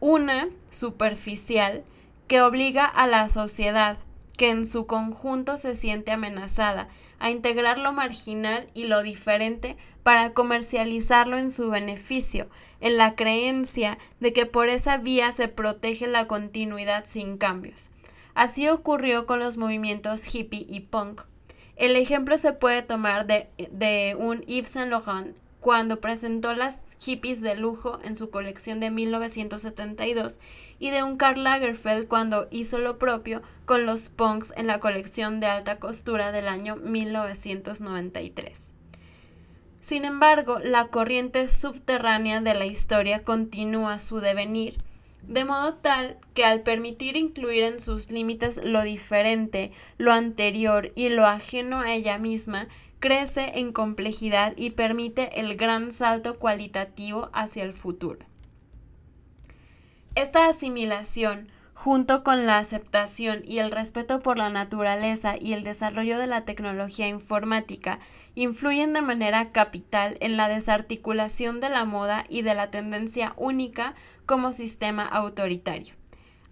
Una, 0.00 0.48
superficial, 0.70 1.84
que 2.26 2.42
obliga 2.42 2.84
a 2.84 3.06
la 3.06 3.28
sociedad, 3.28 3.96
que 4.36 4.50
en 4.50 4.66
su 4.66 4.86
conjunto 4.86 5.56
se 5.56 5.76
siente 5.76 6.10
amenazada, 6.10 6.88
a 7.20 7.30
integrar 7.30 7.78
lo 7.78 7.92
marginal 7.92 8.66
y 8.74 8.84
lo 8.84 9.02
diferente 9.02 9.76
para 10.02 10.32
comercializarlo 10.32 11.38
en 11.38 11.50
su 11.50 11.70
beneficio, 11.70 12.48
en 12.80 12.96
la 12.96 13.14
creencia 13.14 13.98
de 14.20 14.32
que 14.32 14.46
por 14.46 14.68
esa 14.68 14.96
vía 14.96 15.32
se 15.32 15.48
protege 15.48 16.06
la 16.06 16.26
continuidad 16.26 17.04
sin 17.06 17.38
cambios. 17.38 17.90
Así 18.34 18.68
ocurrió 18.68 19.26
con 19.26 19.38
los 19.38 19.56
movimientos 19.56 20.34
hippie 20.34 20.66
y 20.68 20.80
punk. 20.80 21.22
El 21.76 21.96
ejemplo 21.96 22.36
se 22.36 22.52
puede 22.52 22.82
tomar 22.82 23.26
de, 23.26 24.16
un 24.18 24.42
Yves 24.42 24.70
Saint 24.70 24.90
Laurent 24.90 25.36
cuando 25.60 26.00
presentó 26.00 26.54
las 26.54 26.96
hippies 26.98 27.42
de 27.42 27.54
lujo 27.54 27.98
en 28.02 28.16
su 28.16 28.30
colección 28.30 28.80
de 28.80 28.90
1972 28.90 30.40
y 30.78 30.90
de 30.90 31.02
un 31.02 31.16
Karl 31.16 31.44
Lagerfeld 31.44 32.08
cuando 32.08 32.48
hizo 32.50 32.78
lo 32.78 32.98
propio 32.98 33.42
con 33.66 33.86
los 33.86 34.08
punks 34.08 34.54
en 34.56 34.66
la 34.66 34.80
colección 34.80 35.40
de 35.40 35.46
alta 35.46 35.78
costura 35.78 36.32
del 36.32 36.48
año 36.48 36.76
1993. 36.76 38.79
Sin 39.80 40.04
embargo, 40.04 40.58
la 40.58 40.86
corriente 40.86 41.46
subterránea 41.46 42.40
de 42.40 42.54
la 42.54 42.66
historia 42.66 43.24
continúa 43.24 43.98
su 43.98 44.20
devenir 44.20 44.78
de 45.22 45.44
modo 45.44 45.74
tal 45.74 46.18
que 46.34 46.44
al 46.44 46.62
permitir 46.62 47.16
incluir 47.16 47.62
en 47.62 47.80
sus 47.80 48.10
límites 48.10 48.60
lo 48.64 48.82
diferente, 48.82 49.72
lo 49.98 50.12
anterior 50.12 50.92
y 50.94 51.08
lo 51.10 51.26
ajeno 51.26 51.80
a 51.80 51.92
ella 51.92 52.18
misma, 52.18 52.68
crece 52.98 53.58
en 53.58 53.72
complejidad 53.72 54.54
y 54.56 54.70
permite 54.70 55.40
el 55.40 55.56
gran 55.56 55.92
salto 55.92 56.38
cualitativo 56.38 57.30
hacia 57.32 57.62
el 57.62 57.72
futuro. 57.72 58.18
Esta 60.14 60.48
asimilación, 60.48 61.48
junto 61.82 62.22
con 62.22 62.44
la 62.44 62.58
aceptación 62.58 63.42
y 63.46 63.56
el 63.56 63.70
respeto 63.70 64.20
por 64.20 64.36
la 64.36 64.50
naturaleza 64.50 65.36
y 65.40 65.54
el 65.54 65.64
desarrollo 65.64 66.18
de 66.18 66.26
la 66.26 66.44
tecnología 66.44 67.08
informática, 67.08 68.00
influyen 68.34 68.92
de 68.92 69.00
manera 69.00 69.50
capital 69.50 70.18
en 70.20 70.36
la 70.36 70.50
desarticulación 70.50 71.58
de 71.58 71.70
la 71.70 71.86
moda 71.86 72.24
y 72.28 72.42
de 72.42 72.54
la 72.54 72.70
tendencia 72.70 73.32
única 73.38 73.94
como 74.26 74.52
sistema 74.52 75.04
autoritario. 75.04 75.94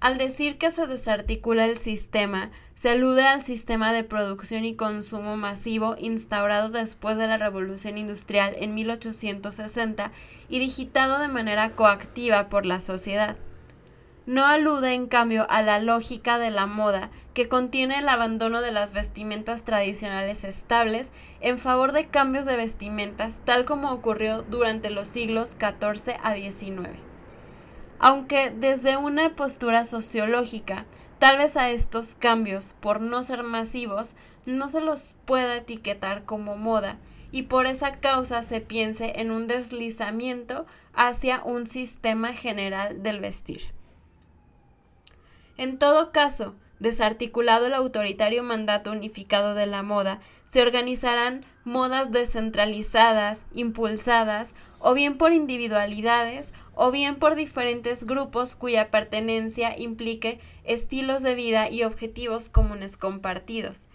Al 0.01 0.17
decir 0.17 0.57
que 0.57 0.71
se 0.71 0.87
desarticula 0.87 1.67
el 1.67 1.77
sistema, 1.77 2.51
se 2.73 2.89
alude 2.89 3.27
al 3.27 3.43
sistema 3.43 3.93
de 3.93 4.05
producción 4.05 4.65
y 4.65 4.77
consumo 4.77 5.37
masivo 5.37 5.95
instaurado 5.99 6.71
después 6.71 7.19
de 7.19 7.27
la 7.27 7.37
Revolución 7.37 7.99
Industrial 7.99 8.57
en 8.59 8.75
1860 8.75 10.11
y 10.49 10.59
digitado 10.59 11.19
de 11.19 11.29
manera 11.29 11.77
coactiva 11.77 12.49
por 12.49 12.65
la 12.65 12.81
sociedad. 12.81 13.37
No 14.29 14.45
alude 14.45 14.93
en 14.93 15.07
cambio 15.07 15.47
a 15.49 15.63
la 15.63 15.81
lógica 15.81 16.39
de 16.39 16.51
la 16.51 16.67
moda, 16.67 17.11
que 17.33 17.49
contiene 17.49 17.99
el 17.99 18.11
abandono 18.11 18.61
de 18.61 18.73
las 18.73 18.93
vestimentas 18.93 19.65
tradicionales 19.65 20.45
estables 20.45 21.15
en 21.41 21.57
favor 21.57 21.93
de 21.93 22.09
cambios 22.09 22.45
de 22.45 22.55
vestimentas, 22.55 23.41
tal 23.47 23.65
como 23.65 23.91
ocurrió 23.91 24.43
durante 24.43 24.91
los 24.91 25.09
siglos 25.09 25.57
XIV 25.59 26.17
a 26.23 26.35
XIX. 26.35 26.91
Aunque 27.99 28.51
desde 28.55 28.99
una 28.99 29.35
postura 29.35 29.87
sociológica, 29.87 30.85
tal 31.19 31.39
vez 31.39 31.57
a 31.57 31.71
estos 31.71 32.15
cambios, 32.15 32.75
por 32.81 33.01
no 33.01 33.23
ser 33.23 33.45
masivos, 33.45 34.17
no 34.45 34.69
se 34.69 34.83
los 34.83 35.17
pueda 35.25 35.57
etiquetar 35.57 36.27
como 36.27 36.55
moda, 36.55 36.99
y 37.33 37.45
por 37.45 37.67
esa 37.67 37.93
causa 37.93 38.43
se 38.43 38.61
piense 38.61 39.21
en 39.21 39.31
un 39.31 39.47
deslizamiento 39.47 40.67
hacia 40.93 41.43
un 41.45 41.67
sistema 41.67 42.35
general 42.35 43.03
del 43.03 43.21
vestir. 43.21 43.78
En 45.59 45.77
todo 45.77 46.13
caso, 46.13 46.55
desarticulado 46.79 47.67
el 47.67 47.75
autoritario 47.75 48.45
mandato 48.45 48.93
unificado 48.93 49.55
de 49.55 49.67
la 49.67 49.83
moda, 49.83 50.21
se 50.45 50.63
organizarán 50.63 51.45
modas 51.65 52.13
descentralizadas, 52.13 53.45
impulsadas, 53.55 54.55
o 54.79 54.95
bien 54.95 55.19
por 55.19 55.33
individualidades, 55.33 56.55
o 56.75 56.93
bien 56.93 57.17
por 57.17 57.35
diferentes 57.35 58.05
grupos 58.05 58.55
cuya 58.55 58.91
pertenencia 58.91 59.77
implique 59.77 60.39
estilos 60.63 61.23
de 61.23 61.35
vida 61.35 61.69
y 61.69 61.83
objetivos 61.83 62.49
comunes 62.49 62.97
compartidos. 62.97 63.89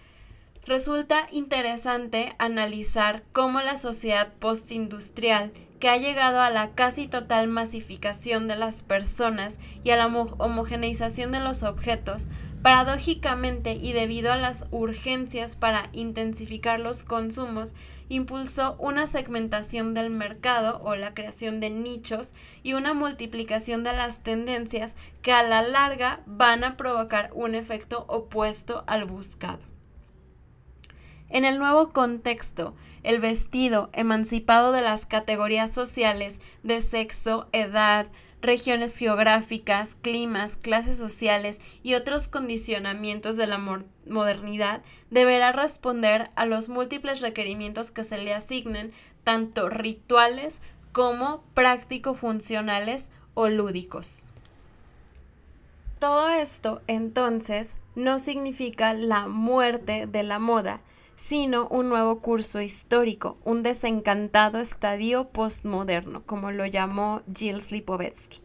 Resulta 0.66 1.28
interesante 1.32 2.36
analizar 2.40 3.24
cómo 3.32 3.62
la 3.62 3.78
sociedad 3.78 4.34
postindustrial 4.34 5.54
que 5.84 5.90
ha 5.90 5.98
llegado 5.98 6.40
a 6.40 6.50
la 6.50 6.72
casi 6.72 7.08
total 7.08 7.50
masificación 7.50 8.48
de 8.48 8.56
las 8.56 8.84
personas 8.84 9.60
y 9.84 9.90
a 9.90 9.98
la 9.98 10.08
homogeneización 10.08 11.34
de 11.34 11.42
los 11.42 11.64
objetos, 11.64 12.30
paradójicamente 12.62 13.74
y 13.74 13.92
debido 13.92 14.32
a 14.32 14.38
las 14.38 14.66
urgencias 14.72 15.58
para 15.58 15.90
intensificar 15.92 16.80
los 16.80 17.04
consumos, 17.04 17.76
impulsó 18.08 18.78
una 18.80 19.08
segmentación 19.08 19.94
del 19.94 20.10
mercado 20.10 20.80
o 20.86 20.96
la 20.96 21.14
creación 21.14 21.60
de 21.60 21.70
nichos 21.70 22.34
y 22.64 22.76
una 22.76 22.94
multiplicación 22.94 23.84
de 23.84 23.92
las 23.92 24.24
tendencias 24.24 24.96
que 25.22 25.34
a 25.34 25.44
la 25.44 25.64
larga 25.64 26.22
van 26.26 26.64
a 26.64 26.78
provocar 26.78 27.30
un 27.34 27.56
efecto 27.56 28.06
opuesto 28.08 28.86
al 28.88 29.04
buscado. 29.04 29.73
En 31.34 31.46
el 31.46 31.58
nuevo 31.58 31.90
contexto, 31.90 32.76
el 33.02 33.20
vestido, 33.20 33.90
emancipado 33.94 34.72
de 34.72 34.84
las 34.84 35.08
categorías 35.08 35.72
sociales 35.72 36.40
de 36.62 36.80
sexo, 36.80 37.48
edad, 37.54 38.06
regiones 38.44 38.96
geográficas, 38.96 39.96
climas, 39.96 40.56
clases 40.56 40.96
sociales 41.00 41.60
y 41.82 41.96
otros 41.96 42.28
condicionamientos 42.28 43.36
de 43.36 43.48
la 43.48 43.58
modernidad, 44.08 44.84
deberá 45.10 45.52
responder 45.52 46.30
a 46.36 46.46
los 46.46 46.70
múltiples 46.70 47.22
requerimientos 47.22 47.90
que 47.90 48.04
se 48.04 48.20
le 48.20 48.36
asignen, 48.36 48.94
tanto 49.24 49.70
rituales 49.70 50.62
como 50.92 51.44
práctico-funcionales 51.56 53.10
o 53.34 53.48
lúdicos. 53.50 54.28
Todo 55.98 56.30
esto, 56.30 56.84
entonces, 56.86 57.76
no 57.96 58.20
significa 58.20 58.94
la 58.94 59.26
muerte 59.28 60.06
de 60.06 60.22
la 60.22 60.38
moda, 60.38 60.82
sino 61.16 61.68
un 61.68 61.90
nuevo 61.90 62.20
curso 62.20 62.62
histórico, 62.62 63.38
un 63.44 63.64
desencantado 63.64 64.60
estadio 64.60 65.30
postmoderno, 65.30 66.24
como 66.26 66.52
lo 66.52 66.66
llamó 66.66 67.22
Gilles 67.34 67.72
Lipovetsky. 67.72 68.40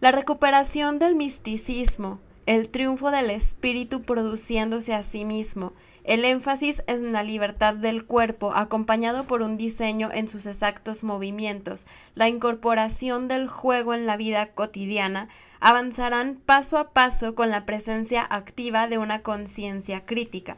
La 0.00 0.12
recuperación 0.12 0.98
del 0.98 1.14
misticismo, 1.14 2.20
el 2.46 2.68
triunfo 2.68 3.10
del 3.10 3.30
espíritu 3.30 4.02
produciéndose 4.02 4.94
a 4.94 5.02
sí 5.02 5.24
mismo, 5.24 5.72
el 6.04 6.24
énfasis 6.24 6.82
en 6.86 7.12
la 7.12 7.22
libertad 7.22 7.74
del 7.74 8.06
cuerpo, 8.06 8.54
acompañado 8.54 9.24
por 9.24 9.42
un 9.42 9.58
diseño 9.58 10.10
en 10.12 10.28
sus 10.28 10.46
exactos 10.46 11.04
movimientos, 11.04 11.86
la 12.14 12.28
incorporación 12.28 13.28
del 13.28 13.46
juego 13.46 13.92
en 13.92 14.06
la 14.06 14.16
vida 14.16 14.46
cotidiana, 14.52 15.28
avanzarán 15.60 16.36
paso 16.36 16.78
a 16.78 16.92
paso 16.92 17.34
con 17.34 17.50
la 17.50 17.66
presencia 17.66 18.26
activa 18.28 18.88
de 18.88 18.96
una 18.96 19.22
conciencia 19.22 20.06
crítica 20.06 20.56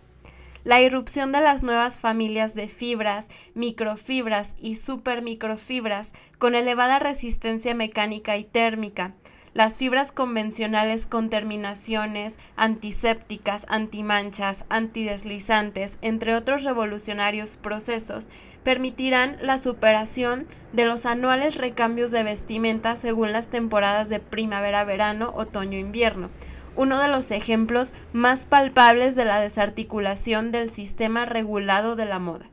la 0.64 0.80
irrupción 0.80 1.32
de 1.32 1.40
las 1.40 1.62
nuevas 1.62 2.00
familias 2.00 2.54
de 2.54 2.68
fibras, 2.68 3.28
microfibras 3.54 4.54
y 4.60 4.76
supermicrofibras 4.76 6.12
con 6.38 6.54
elevada 6.54 6.98
resistencia 6.98 7.74
mecánica 7.74 8.36
y 8.36 8.44
térmica, 8.44 9.14
las 9.54 9.76
fibras 9.76 10.12
convencionales 10.12 11.04
con 11.04 11.28
terminaciones 11.28 12.38
antisépticas, 12.56 13.66
antimanchas, 13.68 14.64
antideslizantes, 14.70 15.98
entre 16.00 16.34
otros 16.34 16.64
revolucionarios 16.64 17.58
procesos, 17.58 18.28
permitirán 18.64 19.36
la 19.42 19.58
superación 19.58 20.46
de 20.72 20.86
los 20.86 21.04
anuales 21.04 21.56
recambios 21.56 22.10
de 22.12 22.22
vestimenta 22.22 22.96
según 22.96 23.32
las 23.32 23.48
temporadas 23.48 24.08
de 24.08 24.20
primavera, 24.20 24.84
verano, 24.84 25.32
otoño, 25.34 25.78
invierno, 25.78 26.30
uno 26.76 26.98
de 26.98 27.08
los 27.08 27.30
ejemplos 27.30 27.92
más 28.12 28.46
palpables 28.46 29.14
de 29.14 29.24
la 29.24 29.40
desarticulación 29.40 30.52
del 30.52 30.68
sistema 30.68 31.26
regulado 31.26 31.96
de 31.96 32.06
la 32.06 32.18
moda. 32.18 32.50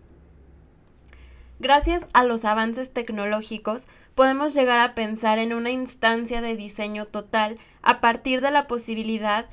Gracias 1.60 2.08
a 2.14 2.24
los 2.24 2.46
avances 2.46 2.94
tecnológicos, 2.94 3.88
podemos 4.16 4.54
llegar 4.54 4.80
a 4.80 4.96
pensar 4.96 5.40
en 5.40 5.54
una 5.54 5.72
instancia 5.72 6.42
de 6.42 6.56
diseño 6.56 7.06
total 7.06 7.58
a 7.82 8.00
partir 8.00 8.42
de 8.42 8.52
la 8.52 8.68
posibilidad 8.68 9.46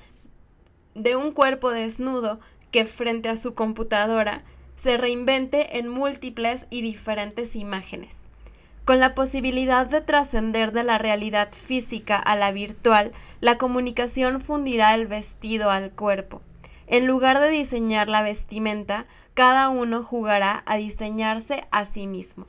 de 0.94 1.16
un 1.16 1.32
cuerpo 1.32 1.70
desnudo 1.70 2.38
que 2.70 2.84
frente 2.84 3.28
a 3.28 3.36
su 3.36 3.54
computadora 3.54 4.44
se 4.76 4.96
reinvente 4.96 5.78
en 5.78 5.88
múltiples 5.88 6.66
y 6.70 6.82
diferentes 6.82 7.56
imágenes. 7.56 8.28
Con 8.86 9.00
la 9.00 9.16
posibilidad 9.16 9.84
de 9.88 10.00
trascender 10.00 10.70
de 10.70 10.84
la 10.84 10.96
realidad 10.96 11.48
física 11.52 12.16
a 12.16 12.36
la 12.36 12.52
virtual, 12.52 13.10
la 13.40 13.58
comunicación 13.58 14.40
fundirá 14.40 14.94
el 14.94 15.08
vestido 15.08 15.72
al 15.72 15.90
cuerpo. 15.90 16.40
En 16.86 17.04
lugar 17.04 17.40
de 17.40 17.48
diseñar 17.48 18.08
la 18.08 18.22
vestimenta, 18.22 19.04
cada 19.34 19.70
uno 19.70 20.04
jugará 20.04 20.62
a 20.66 20.76
diseñarse 20.76 21.66
a 21.72 21.84
sí 21.84 22.06
mismo. 22.06 22.46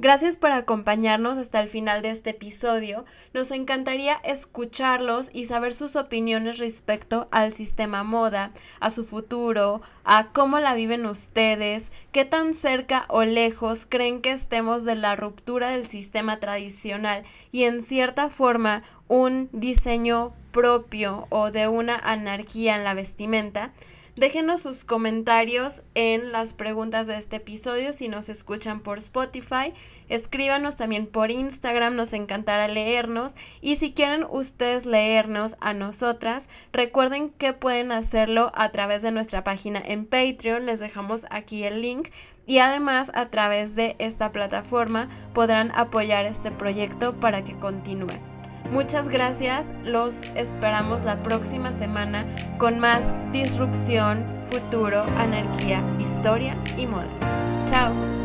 Gracias 0.00 0.36
por 0.36 0.52
acompañarnos 0.52 1.38
hasta 1.38 1.58
el 1.58 1.68
final 1.68 2.02
de 2.02 2.10
este 2.10 2.30
episodio. 2.30 3.04
Nos 3.34 3.50
encantaría 3.50 4.14
escucharlos 4.22 5.28
y 5.32 5.46
saber 5.46 5.72
sus 5.72 5.96
opiniones 5.96 6.58
respecto 6.58 7.26
al 7.32 7.52
sistema 7.52 8.04
moda, 8.04 8.52
a 8.78 8.90
su 8.90 9.04
futuro, 9.04 9.82
a 10.04 10.28
cómo 10.28 10.60
la 10.60 10.74
viven 10.74 11.04
ustedes, 11.04 11.90
qué 12.12 12.24
tan 12.24 12.54
cerca 12.54 13.06
o 13.08 13.24
lejos 13.24 13.86
creen 13.86 14.22
que 14.22 14.30
estemos 14.30 14.84
de 14.84 14.94
la 14.94 15.16
ruptura 15.16 15.70
del 15.70 15.84
sistema 15.84 16.38
tradicional 16.38 17.24
y 17.50 17.64
en 17.64 17.82
cierta 17.82 18.30
forma 18.30 18.84
un 19.08 19.48
diseño 19.50 20.32
propio 20.52 21.26
o 21.28 21.50
de 21.50 21.66
una 21.66 21.96
anarquía 21.96 22.76
en 22.76 22.84
la 22.84 22.94
vestimenta. 22.94 23.72
Déjenos 24.18 24.62
sus 24.62 24.84
comentarios 24.84 25.84
en 25.94 26.32
las 26.32 26.52
preguntas 26.52 27.06
de 27.06 27.16
este 27.16 27.36
episodio 27.36 27.92
si 27.92 28.08
nos 28.08 28.28
escuchan 28.28 28.80
por 28.80 28.98
Spotify. 28.98 29.72
Escríbanos 30.08 30.76
también 30.76 31.06
por 31.06 31.30
Instagram, 31.30 31.94
nos 31.94 32.12
encantará 32.12 32.66
leernos. 32.66 33.36
Y 33.60 33.76
si 33.76 33.92
quieren 33.92 34.26
ustedes 34.28 34.86
leernos 34.86 35.54
a 35.60 35.72
nosotras, 35.72 36.48
recuerden 36.72 37.30
que 37.30 37.52
pueden 37.52 37.92
hacerlo 37.92 38.50
a 38.56 38.72
través 38.72 39.02
de 39.02 39.12
nuestra 39.12 39.44
página 39.44 39.80
en 39.86 40.04
Patreon. 40.04 40.66
Les 40.66 40.80
dejamos 40.80 41.26
aquí 41.30 41.62
el 41.62 41.80
link. 41.80 42.08
Y 42.44 42.58
además 42.58 43.12
a 43.14 43.30
través 43.30 43.76
de 43.76 43.94
esta 44.00 44.32
plataforma 44.32 45.08
podrán 45.32 45.70
apoyar 45.76 46.26
este 46.26 46.50
proyecto 46.50 47.14
para 47.20 47.44
que 47.44 47.56
continúe. 47.56 48.37
Muchas 48.70 49.08
gracias, 49.08 49.72
los 49.82 50.24
esperamos 50.34 51.04
la 51.04 51.22
próxima 51.22 51.72
semana 51.72 52.26
con 52.58 52.78
más 52.78 53.16
disrupción, 53.32 54.26
futuro, 54.50 55.04
anarquía, 55.16 55.82
historia 55.98 56.56
y 56.76 56.86
moda. 56.86 57.64
Chao. 57.64 58.17